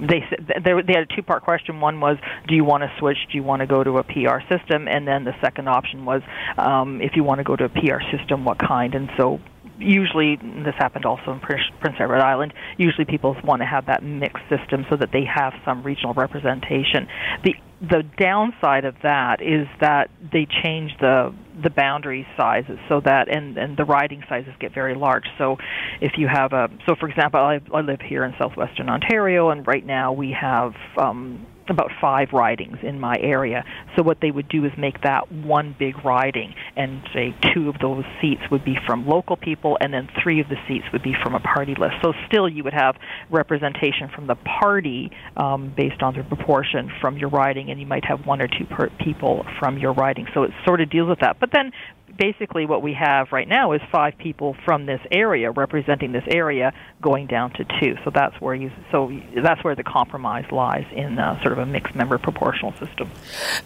they 0.00 0.24
they 0.64 0.94
had 0.94 1.10
a 1.10 1.16
two-part 1.16 1.44
question. 1.44 1.80
One 1.80 2.00
was, 2.00 2.16
do 2.46 2.54
you 2.54 2.64
want 2.64 2.82
to 2.82 2.92
switch? 2.98 3.18
Do 3.30 3.36
you 3.36 3.42
want 3.42 3.60
to 3.60 3.66
go 3.66 3.82
to 3.84 3.98
a 3.98 4.04
PR 4.04 4.40
system? 4.48 4.88
And 4.88 5.06
then 5.06 5.24
the 5.24 5.34
second 5.42 5.68
option 5.68 6.04
was, 6.04 6.22
um, 6.56 7.00
if 7.00 7.12
you 7.16 7.24
want 7.24 7.38
to 7.38 7.44
go 7.44 7.56
to 7.56 7.64
a 7.64 7.68
PR 7.68 8.00
system, 8.16 8.44
what 8.44 8.58
kind? 8.58 8.94
And 8.94 9.10
so 9.18 9.40
usually 9.78 10.36
this 10.36 10.74
happened 10.78 11.04
also 11.04 11.32
in 11.32 11.40
Prince 11.40 11.96
Edward 12.00 12.20
Island. 12.20 12.52
Usually 12.76 13.04
people 13.04 13.36
want 13.44 13.62
to 13.62 13.66
have 13.66 13.86
that 13.86 14.02
mixed 14.02 14.44
system 14.48 14.86
so 14.90 14.96
that 14.96 15.10
they 15.12 15.24
have 15.24 15.52
some 15.64 15.82
regional 15.82 16.14
representation. 16.14 17.08
The 17.44 17.54
the 17.80 18.02
downside 18.18 18.84
of 18.84 18.96
that 19.04 19.40
is 19.40 19.68
that 19.80 20.10
they 20.32 20.46
change 20.64 20.90
the 21.00 21.32
the 21.62 21.70
boundary 21.70 22.26
sizes 22.36 22.78
so 22.88 23.00
that 23.04 23.28
and 23.28 23.56
and 23.56 23.76
the 23.76 23.84
riding 23.84 24.22
sizes 24.28 24.52
get 24.58 24.74
very 24.74 24.94
large. 24.94 25.24
So 25.38 25.56
if 26.00 26.12
you 26.18 26.26
have 26.26 26.52
a 26.52 26.68
so 26.86 26.94
for 26.98 27.08
example, 27.08 27.40
I, 27.40 27.60
I 27.72 27.80
live 27.80 28.00
here 28.00 28.24
in 28.24 28.34
southwestern 28.38 28.88
Ontario, 28.88 29.50
and 29.50 29.66
right 29.66 29.84
now 29.84 30.12
we 30.12 30.36
have. 30.38 30.74
Um, 30.96 31.46
about 31.70 31.90
five 32.00 32.28
ridings 32.32 32.78
in 32.82 33.00
my 33.00 33.16
area. 33.20 33.64
So 33.96 34.02
what 34.02 34.18
they 34.20 34.30
would 34.30 34.48
do 34.48 34.64
is 34.64 34.72
make 34.78 35.02
that 35.02 35.30
one 35.30 35.74
big 35.78 36.04
riding, 36.04 36.54
and 36.76 37.02
say 37.12 37.34
two 37.54 37.68
of 37.68 37.76
those 37.80 38.04
seats 38.20 38.42
would 38.50 38.64
be 38.64 38.76
from 38.86 39.06
local 39.06 39.36
people, 39.36 39.78
and 39.80 39.92
then 39.92 40.08
three 40.22 40.40
of 40.40 40.48
the 40.48 40.56
seats 40.66 40.84
would 40.92 41.02
be 41.02 41.14
from 41.22 41.34
a 41.34 41.40
party 41.40 41.74
list. 41.74 41.94
So 42.02 42.12
still, 42.26 42.48
you 42.48 42.64
would 42.64 42.74
have 42.74 42.96
representation 43.30 44.08
from 44.14 44.26
the 44.26 44.36
party 44.36 45.10
um, 45.36 45.72
based 45.76 46.02
on 46.02 46.14
the 46.14 46.22
proportion 46.22 46.90
from 47.00 47.16
your 47.16 47.30
riding, 47.30 47.70
and 47.70 47.80
you 47.80 47.86
might 47.86 48.04
have 48.04 48.26
one 48.26 48.40
or 48.40 48.48
two 48.48 48.64
per 48.66 48.88
people 49.04 49.44
from 49.58 49.78
your 49.78 49.92
riding. 49.92 50.26
So 50.34 50.44
it 50.44 50.50
sort 50.66 50.80
of 50.80 50.90
deals 50.90 51.08
with 51.08 51.20
that. 51.20 51.38
But 51.40 51.50
then 51.52 51.72
basically 52.18 52.66
what 52.66 52.82
we 52.82 52.92
have 52.92 53.32
right 53.32 53.48
now 53.48 53.72
is 53.72 53.80
five 53.90 54.18
people 54.18 54.56
from 54.64 54.84
this 54.84 55.00
area 55.10 55.50
representing 55.50 56.12
this 56.12 56.24
area 56.26 56.74
going 57.00 57.26
down 57.26 57.52
to 57.52 57.64
two. 57.80 57.96
So 58.04 58.10
that's 58.10 58.38
where 58.40 58.54
you 58.54 58.70
so 58.90 59.10
that's 59.36 59.62
where 59.64 59.74
the 59.74 59.84
compromise 59.84 60.50
lies 60.50 60.86
in 60.92 61.18
uh, 61.18 61.40
sort 61.40 61.52
of 61.52 61.58
a 61.58 61.66
mixed 61.66 61.94
member 61.94 62.18
proportional 62.18 62.72
system. 62.72 63.10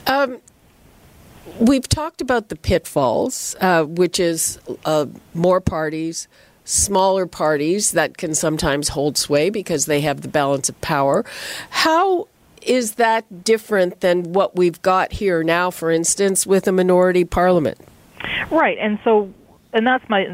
Um, 0.06 0.38
we've 1.58 1.88
talked 1.88 2.20
about 2.20 2.50
the 2.50 2.56
pitfalls, 2.56 3.56
uh, 3.60 3.84
which 3.84 4.20
is 4.20 4.60
uh, 4.84 5.06
more 5.34 5.60
parties. 5.60 6.28
Smaller 6.64 7.26
parties 7.26 7.90
that 7.90 8.16
can 8.16 8.36
sometimes 8.36 8.90
hold 8.90 9.18
sway 9.18 9.50
because 9.50 9.86
they 9.86 10.00
have 10.02 10.20
the 10.20 10.28
balance 10.28 10.68
of 10.68 10.80
power. 10.80 11.24
How 11.70 12.28
is 12.62 12.94
that 12.94 13.42
different 13.42 14.00
than 14.00 14.32
what 14.32 14.54
we've 14.54 14.80
got 14.80 15.14
here 15.14 15.42
now, 15.42 15.72
for 15.72 15.90
instance, 15.90 16.46
with 16.46 16.68
a 16.68 16.72
minority 16.72 17.24
parliament? 17.24 17.78
Right, 18.50 18.78
and 18.78 18.98
so 19.04 19.32
and 19.72 19.86
that's 19.86 20.04
my 20.08 20.26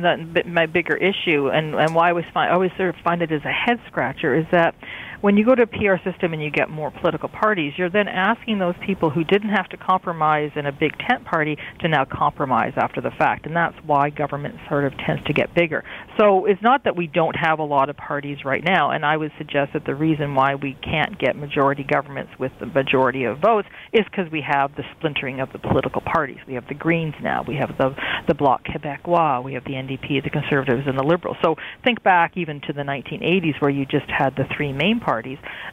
my 0.45 0.67
bigger 0.67 0.97
issue, 0.97 1.49
and 1.49 1.75
and 1.75 1.95
why 1.95 2.09
I 2.09 2.11
always 2.11 2.27
find 2.33 2.51
I 2.51 2.55
always 2.55 2.73
sort 2.77 2.95
of 2.95 2.97
find 3.03 3.23
it 3.23 3.33
as 3.33 3.45
a 3.45 3.53
head 3.53 3.81
scratcher 3.87 4.35
is 4.35 4.47
that 4.51 4.75
when 5.21 5.37
you 5.37 5.45
go 5.45 5.55
to 5.55 5.63
a 5.63 5.67
PR 5.67 5.97
system 6.09 6.33
and 6.33 6.43
you 6.43 6.51
get 6.51 6.71
more 6.71 6.91
political 6.91 7.29
parties, 7.29 7.73
you're 7.77 7.91
then 7.91 8.09
asking 8.09 8.59
those 8.59 8.75
people 8.87 9.11
who 9.11 9.25
didn't 9.25 9.51
have 9.51 9.69
to 9.71 9.77
compromise 9.77 10.51
in 10.55 10.67
a 10.67 10.73
big 10.73 10.93
tent 11.09 11.25
party 11.25 11.57
to 11.81 11.89
now 11.89 12.05
compromise 12.05 12.73
after 12.77 13.01
the 13.01 13.11
fact, 13.19 13.47
and 13.47 13.57
that's 13.57 13.77
why 13.85 14.11
government 14.11 14.55
sort 14.69 14.85
of 14.85 14.93
tends 15.07 15.25
to 15.25 15.33
get 15.33 15.55
bigger. 15.55 15.83
So 16.19 16.47
it's 16.47 16.63
not 16.63 16.85
that 16.85 16.97
we 16.97 17.07
don't 17.07 17.35
have 17.35 17.59
a 17.59 17.65
lot 17.65 17.91
of 17.91 17.97
parties 17.97 18.39
right 18.45 18.63
now, 18.65 18.91
and 18.91 19.05
I 19.05 19.17
would 19.17 19.33
suggest 19.39 19.73
that 19.73 19.85
the 19.85 19.95
reason 19.95 20.35
why 20.35 20.55
we 20.55 20.77
can't 20.83 21.19
get 21.19 21.37
majority 21.37 21.85
governments 21.85 22.33
with 22.39 22.53
the 22.61 22.67
majority 22.67 23.25
of 23.25 23.39
votes 23.39 23.69
is 23.93 24.05
because 24.05 24.31
we 24.31 24.45
have 24.47 24.75
the 24.77 24.85
splintering 24.97 25.41
of 25.41 25.53
the 25.53 25.59
political 25.59 26.01
parties. 26.01 26.39
We 26.47 26.55
have 26.55 26.69
the 26.69 26.75
Greens 26.75 27.15
now, 27.23 27.45
we 27.47 27.57
have 27.57 27.77
the 27.79 27.95
the 28.29 28.35
Bloc 28.35 28.65
Québécois, 28.65 29.43
we 29.43 29.55
have 29.55 29.65
the 29.65 29.73
NDP, 29.73 30.23
the 30.23 30.31
Conservatives, 30.31 30.87
and 30.87 30.99
the 30.99 31.03
Liberals. 31.03 31.37
So 31.43 31.57
think 31.85 32.03
back 32.03 32.37
even 32.37 32.61
to 32.67 32.73
the 32.73 32.83
1980s 32.83 33.61
where 33.61 33.71
you 33.71 33.87
just 33.87 34.07
had 34.07 34.37
the 34.37 34.45
three 34.55 34.73
main 34.73 35.01
parties, 35.01 35.08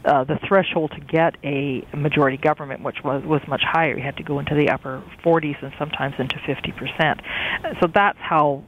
uh, 0.06 0.24
the 0.24 0.40
threshold 0.48 0.92
to 0.92 1.02
get 1.02 1.36
a 1.44 1.86
majority 1.96 2.38
government, 2.38 2.84
which 2.84 2.98
was 3.04 3.24
was 3.26 3.42
much 3.48 3.62
higher, 3.64 3.98
you 3.98 4.04
had 4.04 4.18
to 4.18 4.24
go 4.24 4.40
into 4.40 4.56
the 4.56 4.70
upper 4.70 5.04
40s 5.24 5.62
and 5.62 5.74
sometimes 5.78 6.16
into 6.20 6.36
50 6.46 6.72
percent. 6.72 7.22
So 7.82 7.88
that's 7.94 8.20
how 8.20 8.64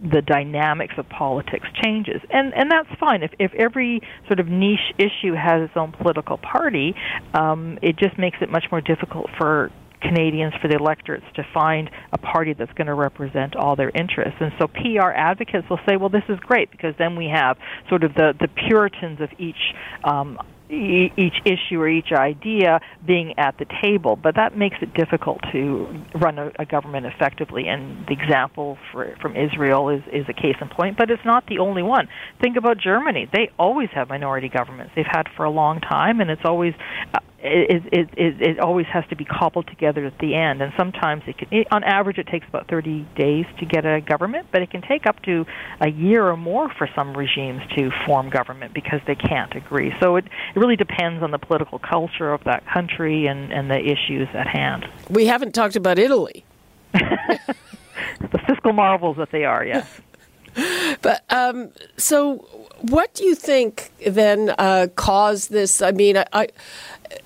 the 0.00 0.22
dynamics 0.22 0.94
of 0.96 1.08
politics 1.08 1.66
changes. 1.82 2.20
And 2.30 2.54
and 2.54 2.70
that's 2.70 2.88
fine. 3.00 3.22
If 3.22 3.32
if 3.38 3.52
every 3.54 4.00
sort 4.26 4.40
of 4.40 4.46
niche 4.46 4.94
issue 4.98 5.34
has 5.34 5.62
its 5.62 5.76
own 5.76 5.92
political 5.92 6.38
party 6.38 6.94
um, 7.34 7.78
it 7.82 7.96
just 7.96 8.18
makes 8.18 8.38
it 8.40 8.50
much 8.50 8.64
more 8.70 8.80
difficult 8.80 9.28
for 9.36 9.70
Canadians, 10.00 10.54
for 10.60 10.68
the 10.68 10.76
electorates 10.76 11.26
to 11.34 11.46
find 11.52 11.90
a 12.12 12.18
party 12.18 12.52
that's 12.52 12.72
going 12.72 12.86
to 12.86 12.94
represent 12.94 13.56
all 13.56 13.76
their 13.76 13.90
interests. 13.90 14.38
And 14.40 14.52
so 14.58 14.66
PR 14.68 15.10
advocates 15.10 15.68
will 15.68 15.80
say, 15.88 15.96
well, 15.96 16.08
this 16.08 16.24
is 16.28 16.38
great 16.40 16.70
because 16.70 16.94
then 16.98 17.16
we 17.16 17.30
have 17.32 17.56
sort 17.88 18.04
of 18.04 18.14
the, 18.14 18.34
the 18.38 18.48
Puritans 18.48 19.20
of 19.20 19.30
each 19.38 19.74
um, 20.04 20.38
each 20.70 21.34
issue 21.44 21.80
or 21.80 21.88
each 21.88 22.12
idea 22.12 22.80
being 23.06 23.38
at 23.38 23.56
the 23.58 23.66
table, 23.82 24.16
but 24.16 24.34
that 24.36 24.56
makes 24.56 24.76
it 24.82 24.92
difficult 24.94 25.40
to 25.52 25.86
run 26.14 26.38
a, 26.38 26.52
a 26.58 26.66
government 26.66 27.06
effectively. 27.06 27.66
And 27.68 28.06
the 28.06 28.12
example 28.12 28.76
for, 28.92 29.16
from 29.20 29.36
Israel 29.36 29.88
is, 29.88 30.02
is 30.12 30.26
a 30.28 30.32
case 30.32 30.56
in 30.60 30.68
point, 30.68 30.98
but 30.98 31.10
it's 31.10 31.24
not 31.24 31.46
the 31.46 31.58
only 31.58 31.82
one. 31.82 32.08
Think 32.40 32.56
about 32.56 32.78
Germany; 32.78 33.28
they 33.32 33.50
always 33.58 33.88
have 33.94 34.08
minority 34.08 34.48
governments. 34.48 34.92
They've 34.94 35.06
had 35.10 35.26
for 35.36 35.44
a 35.44 35.50
long 35.50 35.80
time, 35.80 36.20
and 36.20 36.30
it's 36.30 36.44
always 36.44 36.74
uh, 37.14 37.18
it, 37.40 37.84
it, 37.92 38.10
it, 38.16 38.42
it 38.42 38.58
always 38.58 38.86
has 38.86 39.04
to 39.10 39.16
be 39.16 39.24
cobbled 39.24 39.68
together 39.68 40.04
at 40.04 40.18
the 40.18 40.34
end. 40.34 40.60
And 40.60 40.72
sometimes 40.76 41.22
it 41.26 41.38
can, 41.38 41.48
it, 41.52 41.68
on 41.70 41.84
average, 41.84 42.18
it 42.18 42.26
takes 42.26 42.46
about 42.48 42.68
30 42.68 43.06
days 43.16 43.46
to 43.60 43.64
get 43.64 43.86
a 43.86 44.00
government, 44.00 44.48
but 44.50 44.62
it 44.62 44.70
can 44.70 44.82
take 44.82 45.06
up 45.06 45.22
to 45.22 45.46
a 45.80 45.88
year 45.88 46.26
or 46.26 46.36
more 46.36 46.68
for 46.76 46.88
some 46.96 47.16
regimes 47.16 47.62
to 47.76 47.90
form 48.06 48.28
government 48.28 48.74
because 48.74 49.00
they 49.06 49.14
can't 49.14 49.54
agree. 49.54 49.94
So 50.00 50.16
it, 50.16 50.24
it 50.24 50.58
really 50.58 50.76
depends 50.76 51.22
on 51.22 51.30
the 51.30 51.38
political 51.38 51.78
culture 51.78 52.32
of 52.32 52.42
that 52.44 52.66
country 52.66 53.26
and, 53.26 53.52
and 53.52 53.70
the 53.70 53.78
issues 53.78 54.28
at 54.34 54.48
hand. 54.48 54.86
We 55.08 55.26
haven't 55.26 55.52
talked 55.52 55.76
about 55.76 55.98
Italy. 55.98 56.44
the 56.92 58.38
fiscal 58.46 58.72
marvels 58.72 59.16
that 59.18 59.30
they 59.30 59.44
are, 59.44 59.64
yes. 59.64 60.00
But 61.02 61.24
um, 61.30 61.70
so, 61.96 62.38
what 62.80 63.14
do 63.14 63.24
you 63.24 63.34
think 63.34 63.92
then 64.04 64.54
uh, 64.58 64.88
caused 64.96 65.50
this? 65.50 65.80
I 65.80 65.92
mean, 65.92 66.16
I, 66.16 66.26
I, 66.32 66.48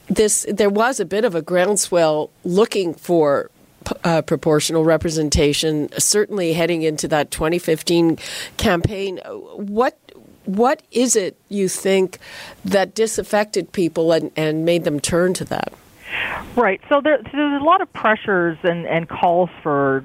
this 0.09 0.47
there 0.49 0.71
was 0.71 1.01
a 1.01 1.05
bit 1.05 1.25
of 1.25 1.35
a 1.35 1.43
groundswell 1.43 2.31
looking 2.45 2.93
for 2.93 3.51
uh, 4.05 4.23
proportional 4.23 4.85
representation, 4.85 5.89
certainly 5.99 6.53
heading 6.53 6.83
into 6.83 7.09
that 7.09 7.31
2015 7.31 8.19
campaign. 8.57 9.19
What 9.27 9.99
what 10.45 10.83
is 10.91 11.17
it 11.17 11.39
you 11.49 11.69
think 11.69 12.19
that 12.65 12.95
disaffected 12.95 13.73
people 13.73 14.13
and, 14.13 14.31
and 14.37 14.65
made 14.65 14.85
them 14.85 15.01
turn 15.01 15.35
to 15.35 15.45
that? 15.47 15.73
Right. 16.57 16.81
So 16.89 17.01
there, 17.01 17.19
there's 17.19 17.61
a 17.61 17.65
lot 17.65 17.81
of 17.81 17.93
pressures 17.93 18.59
and, 18.63 18.87
and 18.87 19.09
calls 19.09 19.51
for 19.63 20.05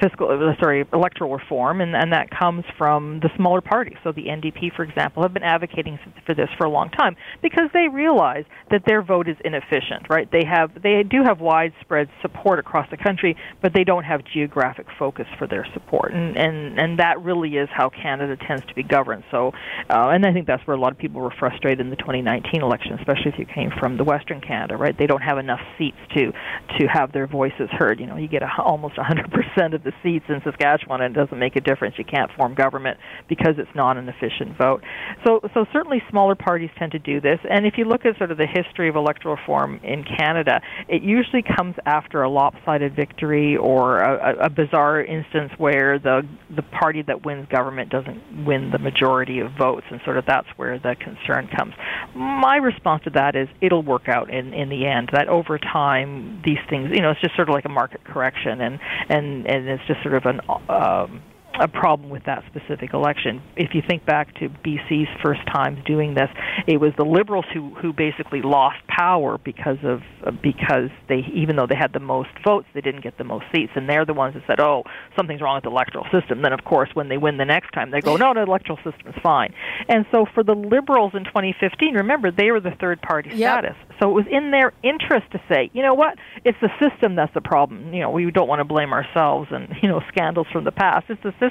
fiscal, 0.00 0.28
uh, 0.28 0.54
sorry, 0.60 0.84
electoral 0.92 1.32
reform, 1.32 1.80
and, 1.80 1.94
and 1.94 2.12
that 2.12 2.30
comes 2.30 2.64
from 2.76 3.20
the 3.20 3.30
smaller 3.36 3.60
parties. 3.60 3.96
So 4.04 4.12
the 4.12 4.24
NDP, 4.24 4.74
for 4.74 4.82
example, 4.82 5.22
have 5.22 5.32
been 5.32 5.42
advocating 5.42 5.98
for 6.24 6.34
this 6.34 6.48
for 6.58 6.66
a 6.66 6.70
long 6.70 6.90
time 6.90 7.16
because 7.42 7.70
they 7.72 7.88
realize 7.88 8.44
that 8.70 8.82
their 8.86 9.02
vote 9.02 9.28
is 9.28 9.36
inefficient. 9.44 10.06
Right? 10.10 10.30
They 10.30 10.44
have, 10.44 10.70
they 10.82 11.02
do 11.02 11.22
have 11.24 11.40
widespread 11.40 12.08
support 12.22 12.58
across 12.58 12.88
the 12.90 12.96
country, 12.96 13.36
but 13.62 13.72
they 13.74 13.84
don't 13.84 14.04
have 14.04 14.22
geographic 14.24 14.86
focus 14.98 15.26
for 15.38 15.46
their 15.46 15.66
support, 15.72 16.12
and 16.12 16.36
and 16.36 16.78
and 16.78 16.98
that 16.98 17.22
really 17.22 17.56
is 17.56 17.68
how 17.72 17.88
Canada 17.88 18.36
tends 18.46 18.64
to 18.66 18.74
be 18.74 18.82
governed. 18.82 19.24
So, 19.30 19.52
uh, 19.90 20.08
and 20.10 20.24
I 20.26 20.32
think 20.32 20.46
that's 20.46 20.66
where 20.66 20.76
a 20.76 20.80
lot 20.80 20.92
of 20.92 20.98
people 20.98 21.20
were 21.20 21.34
frustrated 21.38 21.80
in 21.80 21.90
the 21.90 21.96
2019 21.96 22.62
election, 22.62 22.92
especially 22.98 23.32
if 23.32 23.38
you 23.38 23.46
came 23.46 23.70
from 23.78 23.96
the 23.96 24.04
Western 24.04 24.40
Canada. 24.40 24.76
Right? 24.76 24.96
They 24.96 25.06
don't 25.06 25.22
have 25.22 25.38
enough 25.38 25.60
seats 25.78 25.98
to 26.14 26.32
to 26.78 26.86
have 26.86 27.12
their 27.12 27.26
voices 27.26 27.68
heard. 27.70 28.00
You 28.00 28.06
know, 28.06 28.16
you 28.16 28.28
get 28.28 28.42
a, 28.42 28.48
almost 28.62 28.96
100 28.96 29.30
percent 29.54 29.74
of 29.74 29.82
the 29.82 29.92
seats 30.02 30.24
in 30.28 30.40
Saskatchewan, 30.44 31.00
and 31.00 31.16
it 31.16 31.18
doesn't 31.18 31.38
make 31.38 31.56
a 31.56 31.60
difference. 31.60 31.96
You 31.98 32.04
can't 32.04 32.30
form 32.36 32.54
government 32.54 32.98
because 33.28 33.54
it's 33.58 33.74
not 33.74 33.96
an 33.96 34.08
efficient 34.08 34.56
vote. 34.58 34.82
So, 35.24 35.40
so 35.54 35.66
certainly 35.72 36.02
smaller 36.10 36.34
parties 36.34 36.70
tend 36.78 36.92
to 36.92 36.98
do 36.98 37.20
this. 37.20 37.38
And 37.48 37.66
if 37.66 37.74
you 37.76 37.84
look 37.84 38.04
at 38.04 38.16
sort 38.18 38.30
of 38.30 38.38
the 38.38 38.46
history 38.46 38.88
of 38.88 38.96
electoral 38.96 39.36
reform 39.36 39.80
in 39.82 40.04
Canada, 40.04 40.60
it 40.88 41.02
usually 41.02 41.42
comes 41.56 41.74
after 41.84 42.22
a 42.22 42.30
lopsided 42.30 42.94
victory 42.94 43.56
or 43.56 43.98
a, 43.98 44.46
a 44.46 44.50
bizarre 44.50 45.02
instance 45.02 45.52
where 45.58 45.98
the 45.98 46.22
the 46.54 46.62
party 46.62 47.02
that 47.02 47.24
wins 47.24 47.46
government 47.48 47.90
doesn't 47.90 48.44
win 48.44 48.70
the 48.70 48.78
majority 48.78 49.40
of 49.40 49.50
votes, 49.58 49.86
and 49.90 50.00
sort 50.04 50.16
of 50.16 50.24
that's 50.26 50.48
where 50.56 50.78
the 50.78 50.94
concern 50.96 51.48
comes. 51.56 51.74
My 52.14 52.56
response 52.56 53.04
to 53.04 53.10
that 53.10 53.36
is 53.36 53.48
it'll 53.60 53.82
work 53.82 54.08
out 54.08 54.30
in 54.30 54.54
in 54.54 54.68
the 54.68 54.86
end. 54.86 55.10
That 55.12 55.28
over 55.28 55.58
time 55.58 56.42
these 56.44 56.58
things, 56.70 56.90
you 56.92 57.02
know, 57.02 57.10
it's 57.10 57.20
just 57.20 57.36
sort 57.36 57.48
of 57.48 57.54
like 57.54 57.64
a 57.64 57.70
market 57.70 58.04
correction, 58.04 58.60
and 58.60 58.78
and 59.08 59.35
and 59.44 59.68
it's 59.68 59.82
just 59.86 60.02
sort 60.02 60.14
of 60.14 60.24
an 60.24 60.40
um, 60.68 61.22
a 61.60 61.68
problem 61.68 62.10
with 62.10 62.24
that 62.24 62.44
specific 62.46 62.92
election. 62.92 63.42
If 63.56 63.74
you 63.74 63.82
think 63.86 64.04
back 64.04 64.34
to 64.36 64.48
BC's 64.48 65.08
first 65.22 65.40
times 65.46 65.78
doing 65.86 66.14
this, 66.14 66.28
it 66.66 66.78
was 66.78 66.92
the 66.96 67.04
Liberals 67.04 67.44
who 67.52 67.74
who 67.74 67.92
basically 67.92 68.42
lost 68.42 68.76
power 68.88 69.38
because 69.38 69.78
of 69.84 70.00
because 70.42 70.90
they 71.08 71.22
even 71.32 71.56
though 71.56 71.66
they 71.66 71.76
had 71.76 71.92
the 71.92 72.00
most 72.00 72.30
votes, 72.44 72.66
they 72.74 72.80
didn't 72.80 73.02
get 73.02 73.18
the 73.18 73.24
most 73.24 73.44
seats, 73.54 73.72
and 73.74 73.88
they're 73.88 74.04
the 74.04 74.14
ones 74.14 74.34
that 74.34 74.42
said, 74.46 74.60
"Oh, 74.60 74.84
something's 75.16 75.40
wrong 75.40 75.56
with 75.56 75.64
the 75.64 75.70
electoral 75.70 76.06
system." 76.12 76.42
Then, 76.42 76.52
of 76.52 76.64
course, 76.64 76.90
when 76.94 77.08
they 77.08 77.16
win 77.16 77.36
the 77.36 77.44
next 77.44 77.72
time, 77.72 77.90
they 77.90 78.00
go, 78.00 78.16
"No, 78.16 78.34
the 78.34 78.42
electoral 78.42 78.78
system 78.78 79.08
is 79.08 79.14
fine." 79.22 79.54
And 79.88 80.04
so, 80.10 80.26
for 80.34 80.42
the 80.42 80.54
Liberals 80.54 81.12
in 81.14 81.24
2015, 81.24 81.94
remember 81.94 82.30
they 82.30 82.50
were 82.50 82.60
the 82.60 82.74
third 82.80 83.00
party 83.02 83.30
yep. 83.30 83.64
status, 83.64 83.76
so 84.00 84.10
it 84.10 84.14
was 84.14 84.26
in 84.30 84.50
their 84.50 84.72
interest 84.82 85.30
to 85.32 85.40
say, 85.48 85.70
"You 85.72 85.82
know 85.82 85.94
what? 85.94 86.18
It's 86.44 86.58
the 86.60 86.70
system 86.78 87.14
that's 87.14 87.32
the 87.34 87.40
problem. 87.40 87.94
You 87.94 88.02
know, 88.02 88.10
we 88.10 88.30
don't 88.30 88.48
want 88.48 88.60
to 88.60 88.64
blame 88.64 88.92
ourselves 88.92 89.48
and 89.50 89.74
you 89.82 89.88
know 89.88 90.02
scandals 90.08 90.46
from 90.52 90.64
the 90.64 90.72
past. 90.72 91.06
It's 91.08 91.22
the 91.22 91.32
system. 91.32 91.45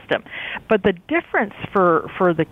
But 0.69 0.83
the 0.83 0.93
difference 1.07 1.53
for 1.71 2.09
for 2.17 2.33
the 2.33 2.45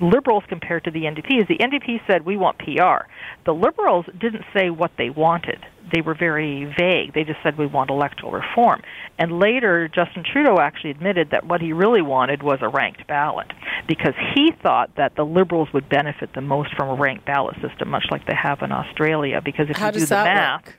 liberals 0.00 0.44
compared 0.48 0.84
to 0.84 0.90
the 0.90 1.02
NDP 1.02 1.42
is 1.42 1.48
the 1.48 1.58
NDP 1.58 2.00
said 2.06 2.24
we 2.24 2.36
want 2.36 2.58
PR. 2.58 3.06
The 3.44 3.54
liberals 3.54 4.06
didn't 4.18 4.44
say 4.56 4.70
what 4.70 4.92
they 4.98 5.10
wanted. 5.10 5.64
They 5.94 6.00
were 6.00 6.14
very 6.14 6.64
vague. 6.78 7.14
They 7.14 7.24
just 7.24 7.38
said 7.42 7.58
we 7.58 7.66
want 7.66 7.90
electoral 7.90 8.32
reform. 8.32 8.82
And 9.18 9.38
later 9.38 9.88
Justin 9.88 10.24
Trudeau 10.24 10.58
actually 10.58 10.90
admitted 10.90 11.30
that 11.30 11.46
what 11.46 11.60
he 11.60 11.72
really 11.72 12.02
wanted 12.02 12.42
was 12.42 12.58
a 12.62 12.68
ranked 12.68 13.06
ballot 13.06 13.52
because 13.86 14.14
he 14.34 14.50
thought 14.62 14.90
that 14.96 15.14
the 15.16 15.24
liberals 15.24 15.68
would 15.72 15.88
benefit 15.88 16.30
the 16.34 16.40
most 16.40 16.74
from 16.74 16.88
a 16.88 16.94
ranked 16.94 17.26
ballot 17.26 17.56
system 17.60 17.90
much 17.90 18.06
like 18.10 18.26
they 18.26 18.34
have 18.34 18.62
in 18.62 18.72
Australia 18.72 19.40
because 19.44 19.68
if 19.70 19.76
How 19.76 19.86
you 19.86 19.92
do 19.92 20.06
the 20.06 20.14
math 20.14 20.66
work? 20.66 20.74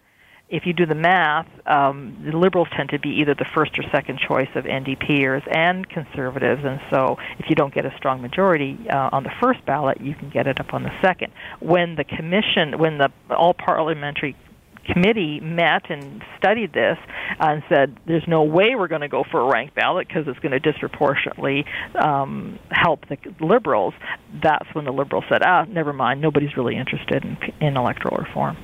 If 0.55 0.65
you 0.65 0.73
do 0.73 0.85
the 0.85 0.95
math, 0.95 1.47
um, 1.65 2.23
the 2.25 2.37
liberals 2.37 2.69
tend 2.75 2.89
to 2.89 2.99
be 2.99 3.09
either 3.21 3.35
the 3.35 3.45
first 3.53 3.77
or 3.77 3.83
second 3.91 4.19
choice 4.25 4.47
of 4.55 4.63
NDPers 4.63 5.43
and 5.53 5.87
conservatives, 5.89 6.61
and 6.63 6.79
so 6.89 7.17
if 7.39 7.49
you 7.49 7.55
don't 7.55 7.73
get 7.73 7.85
a 7.85 7.93
strong 7.97 8.21
majority 8.21 8.77
uh, 8.89 9.09
on 9.11 9.23
the 9.23 9.31
first 9.41 9.65
ballot, 9.65 9.99
you 9.99 10.15
can 10.15 10.29
get 10.29 10.47
it 10.47 10.59
up 10.59 10.73
on 10.73 10.83
the 10.83 10.91
second. 11.01 11.33
When 11.59 11.95
the 11.95 12.05
commission, 12.05 12.79
when 12.79 12.97
the 12.97 13.11
all 13.29 13.53
parliamentary 13.53 14.37
committee 14.85 15.39
met 15.39 15.89
and 15.89 16.23
studied 16.37 16.71
this 16.71 16.97
and 17.39 17.63
said 17.67 17.97
there's 18.05 18.27
no 18.27 18.43
way 18.43 18.75
we're 18.75 18.87
going 18.87 19.01
to 19.01 19.07
go 19.07 19.23
for 19.29 19.41
a 19.41 19.51
ranked 19.51 19.75
ballot 19.75 20.07
because 20.07 20.27
it's 20.27 20.39
going 20.39 20.51
to 20.51 20.59
disproportionately 20.59 21.65
um, 21.95 22.59
help 22.69 23.05
the 23.09 23.17
liberals. 23.41 23.93
That's 24.41 24.67
when 24.73 24.85
the 24.85 24.93
liberals 24.93 25.25
said, 25.27 25.41
ah, 25.43 25.65
never 25.67 25.91
mind, 25.91 26.21
nobody's 26.21 26.55
really 26.55 26.77
interested 26.77 27.25
in, 27.25 27.37
in 27.59 27.77
electoral 27.77 28.17
reform. 28.17 28.57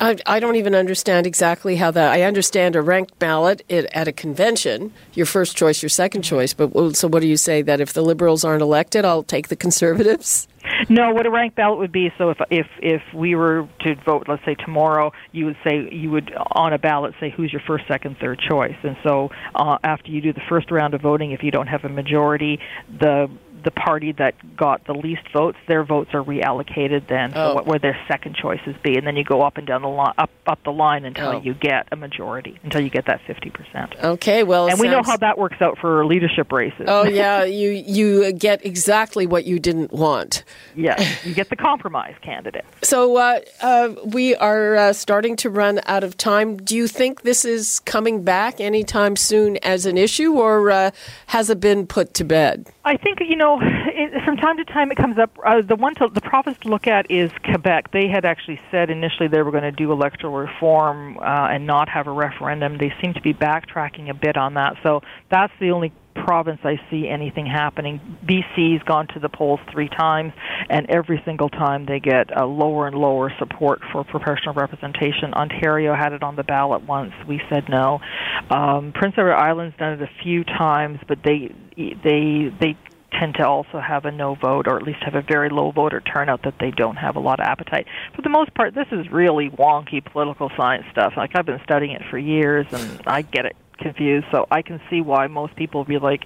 I, 0.00 0.16
I, 0.26 0.40
don't 0.40 0.56
even 0.56 0.74
understand 0.74 1.26
exactly 1.26 1.76
how 1.76 1.90
that. 1.90 2.12
I 2.12 2.22
understand 2.22 2.76
a 2.76 2.82
ranked 2.82 3.18
ballot 3.18 3.64
at 3.70 4.08
a 4.08 4.12
convention, 4.12 4.92
your 5.14 5.26
first 5.26 5.56
choice, 5.56 5.82
your 5.82 5.88
second 5.90 6.22
choice. 6.22 6.54
But 6.54 6.96
so, 6.96 7.08
what 7.08 7.20
do 7.20 7.28
you 7.28 7.36
say 7.36 7.62
that 7.62 7.80
if 7.80 7.92
the 7.92 8.02
Liberals 8.02 8.44
aren't 8.44 8.62
elected, 8.62 9.04
I'll 9.04 9.22
take 9.22 9.48
the 9.48 9.56
Conservatives? 9.56 10.48
No, 10.88 11.12
what 11.12 11.26
a 11.26 11.30
ranked 11.30 11.56
ballot 11.56 11.78
would 11.78 11.92
be. 11.92 12.12
So 12.18 12.30
if 12.30 12.38
if 12.50 12.66
if 12.80 13.02
we 13.14 13.34
were 13.34 13.68
to 13.80 13.94
vote, 14.06 14.26
let's 14.28 14.44
say 14.44 14.54
tomorrow, 14.54 15.12
you 15.32 15.46
would 15.46 15.56
say 15.64 15.88
you 15.90 16.10
would 16.10 16.32
on 16.52 16.72
a 16.72 16.78
ballot 16.78 17.14
say 17.20 17.30
who's 17.30 17.52
your 17.52 17.62
first, 17.66 17.86
second, 17.88 18.16
third 18.18 18.38
choice, 18.38 18.76
and 18.82 18.96
so 19.02 19.30
uh, 19.54 19.78
after 19.82 20.10
you 20.10 20.20
do 20.20 20.32
the 20.32 20.42
first 20.48 20.70
round 20.70 20.94
of 20.94 21.00
voting, 21.00 21.32
if 21.32 21.42
you 21.42 21.50
don't 21.50 21.66
have 21.66 21.84
a 21.84 21.88
majority, 21.88 22.60
the 23.00 23.30
the 23.64 23.70
party 23.70 24.12
that 24.12 24.34
got 24.56 24.84
the 24.86 24.94
least 24.94 25.22
votes, 25.32 25.58
their 25.66 25.84
votes 25.84 26.10
are 26.14 26.22
reallocated 26.22 27.08
then 27.08 27.32
oh. 27.34 27.54
what 27.54 27.66
would 27.66 27.82
their 27.82 27.98
second 28.08 28.36
choices 28.36 28.74
be, 28.82 28.96
and 28.96 29.06
then 29.06 29.16
you 29.16 29.24
go 29.24 29.42
up 29.42 29.56
and 29.56 29.66
down 29.66 29.82
the 29.82 29.88
line, 29.88 30.14
up 30.18 30.30
up 30.46 30.62
the 30.64 30.72
line 30.72 31.04
until 31.04 31.28
oh. 31.28 31.40
you 31.40 31.54
get 31.54 31.86
a 31.92 31.96
majority, 31.96 32.58
until 32.62 32.80
you 32.80 32.90
get 32.90 33.06
that 33.06 33.20
fifty 33.26 33.50
percent. 33.50 33.94
Okay, 34.02 34.42
well, 34.42 34.68
and 34.68 34.78
we 34.78 34.88
know 34.88 35.02
how 35.02 35.16
that 35.18 35.38
works 35.38 35.60
out 35.60 35.78
for 35.78 36.04
leadership 36.06 36.52
races. 36.52 36.86
Oh 36.88 37.04
yeah, 37.04 37.44
you 37.60 37.70
you 37.70 38.32
get 38.32 38.64
exactly 38.64 39.26
what 39.26 39.44
you 39.44 39.58
didn't 39.58 39.92
want. 39.92 40.44
Yeah, 40.74 41.00
you 41.24 41.34
get 41.34 41.50
the 41.50 41.56
compromise 41.56 42.14
candidate. 42.22 42.64
So 42.82 43.16
uh, 43.16 43.40
uh, 43.60 43.94
we 44.04 44.34
are 44.36 44.76
uh, 44.76 44.92
starting 44.92 45.36
to 45.36 45.50
run 45.50 45.80
out 45.86 46.04
of 46.04 46.16
time. 46.16 46.56
Do 46.56 46.76
you 46.76 46.86
think 46.88 47.22
this 47.22 47.44
is 47.44 47.80
coming 47.80 48.22
back 48.22 48.60
anytime 48.60 49.16
soon 49.16 49.56
as 49.58 49.86
an 49.86 49.96
issue, 49.96 50.32
or 50.32 50.70
uh, 50.70 50.90
has 51.26 51.50
it 51.50 51.60
been 51.60 51.86
put 51.86 52.14
to 52.14 52.24
bed? 52.24 52.68
I 52.84 52.96
think 52.96 53.20
you 53.20 53.36
know 53.36 53.47
know, 53.48 53.58
it, 53.62 54.24
from 54.24 54.36
time 54.36 54.56
to 54.58 54.64
time 54.64 54.90
it 54.90 54.96
comes 54.96 55.18
up. 55.18 55.36
Uh, 55.44 55.62
the 55.62 55.76
one 55.76 55.94
to, 55.96 56.08
the 56.12 56.20
province 56.20 56.58
to 56.62 56.68
look 56.68 56.86
at 56.86 57.10
is 57.10 57.30
Quebec. 57.44 57.90
They 57.92 58.08
had 58.08 58.24
actually 58.24 58.60
said 58.70 58.90
initially 58.90 59.28
they 59.28 59.42
were 59.42 59.50
going 59.50 59.62
to 59.64 59.72
do 59.72 59.90
electoral 59.92 60.32
reform 60.32 61.18
uh, 61.18 61.48
and 61.50 61.66
not 61.66 61.88
have 61.88 62.06
a 62.06 62.12
referendum. 62.12 62.78
They 62.78 62.92
seem 63.00 63.14
to 63.14 63.20
be 63.20 63.34
backtracking 63.34 64.10
a 64.10 64.14
bit 64.14 64.36
on 64.36 64.54
that. 64.54 64.76
So 64.82 65.00
that's 65.30 65.52
the 65.60 65.70
only 65.70 65.92
province 66.24 66.60
I 66.64 66.80
see 66.90 67.08
anything 67.08 67.46
happening. 67.46 68.00
BC's 68.24 68.82
gone 68.82 69.06
to 69.14 69.20
the 69.20 69.28
polls 69.28 69.60
three 69.70 69.88
times, 69.88 70.32
and 70.68 70.86
every 70.90 71.22
single 71.24 71.48
time 71.48 71.86
they 71.86 72.00
get 72.00 72.36
a 72.36 72.44
lower 72.44 72.86
and 72.86 72.96
lower 72.96 73.32
support 73.38 73.80
for 73.92 74.04
proportional 74.04 74.54
representation. 74.54 75.32
Ontario 75.34 75.94
had 75.94 76.12
it 76.12 76.22
on 76.22 76.36
the 76.36 76.42
ballot 76.42 76.82
once. 76.82 77.12
We 77.26 77.40
said 77.48 77.68
no. 77.68 78.00
Um, 78.50 78.92
Prince 78.92 79.14
Edward 79.16 79.34
Island's 79.34 79.76
done 79.76 79.94
it 79.94 80.02
a 80.02 80.10
few 80.22 80.44
times, 80.44 80.98
but 81.06 81.18
they 81.24 81.54
they 81.76 82.52
they 82.60 82.76
tend 83.18 83.34
to 83.34 83.46
also 83.46 83.80
have 83.80 84.04
a 84.04 84.10
no 84.10 84.34
vote 84.34 84.66
or 84.66 84.76
at 84.76 84.82
least 84.82 85.02
have 85.02 85.14
a 85.14 85.22
very 85.22 85.48
low 85.48 85.70
voter 85.70 86.00
turnout 86.00 86.42
that 86.44 86.54
they 86.60 86.70
don't 86.70 86.96
have 86.96 87.16
a 87.16 87.20
lot 87.20 87.40
of 87.40 87.46
appetite. 87.46 87.86
For 88.14 88.22
the 88.22 88.28
most 88.28 88.54
part, 88.54 88.74
this 88.74 88.86
is 88.92 89.10
really 89.10 89.50
wonky 89.50 90.04
political 90.04 90.50
science 90.56 90.86
stuff. 90.90 91.14
Like 91.16 91.34
I've 91.34 91.46
been 91.46 91.60
studying 91.64 91.92
it 91.92 92.02
for 92.10 92.18
years 92.18 92.66
and 92.72 93.02
I 93.06 93.22
get 93.22 93.46
it 93.46 93.56
confused. 93.78 94.26
So 94.30 94.46
I 94.50 94.62
can 94.62 94.80
see 94.90 95.00
why 95.00 95.26
most 95.26 95.56
people 95.56 95.84
be 95.84 95.98
like, 95.98 96.24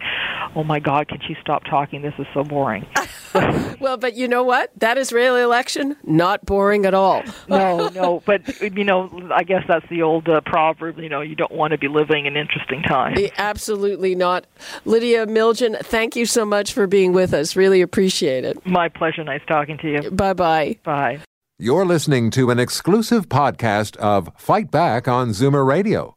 "Oh 0.55 0.65
my 0.65 0.81
God, 0.81 1.09
can 1.09 1.21
she 1.27 1.37
stop 1.41 1.65
talking? 1.65 2.03
This 2.03 2.15
is 2.19 2.27
so 2.35 2.45
boring." 2.45 2.87
well, 3.81 3.97
but 3.97 4.15
you 4.15 4.29
know 4.29 4.43
what? 4.43 4.71
That 4.79 4.99
Israeli 4.99 5.41
election 5.41 5.97
not 6.05 6.45
boring 6.45 6.85
at 6.85 6.95
all. 6.95 7.23
no, 7.49 7.89
no, 7.89 8.23
but 8.27 8.61
you 8.61 8.85
know, 8.85 9.31
I 9.35 9.43
guess 9.43 9.65
that's 9.67 9.89
the 9.89 10.03
old 10.03 10.29
uh, 10.29 10.41
proverb. 10.43 10.99
You 10.99 11.09
know, 11.09 11.21
you 11.21 11.35
don't 11.35 11.53
want 11.53 11.73
to 11.73 11.79
be 11.79 11.89
living 11.89 12.27
an 12.27 12.37
interesting 12.37 12.83
time. 12.83 13.17
Absolutely 13.39 14.15
not. 14.15 14.47
Lydia 14.85 15.27
Miljan, 15.27 15.79
thank 15.85 16.17
you 16.17 16.27
so 16.27 16.45
much 16.45 16.73
for 16.73 16.87
being 16.87 17.13
with 17.13 17.33
us. 17.33 17.57
Really 17.57 17.81
appreciate 17.81 18.45
it. 18.45 18.65
My 18.67 18.89
pleasure. 18.89 19.25
Nice 19.25 19.43
talking 19.47 19.79
to 19.79 19.91
you. 19.91 20.11
Bye 20.11 20.35
bye. 20.35 20.79
Bye. 20.85 21.21
You're 21.59 21.87
listening 21.87 22.31
to 22.33 22.51
an 22.51 22.59
exclusive 22.59 23.29
podcast 23.29 23.97
of 23.99 24.31
Fight 24.37 24.71
Back 24.71 25.07
on 25.07 25.29
Zoomer 25.31 25.67
Radio 25.67 26.17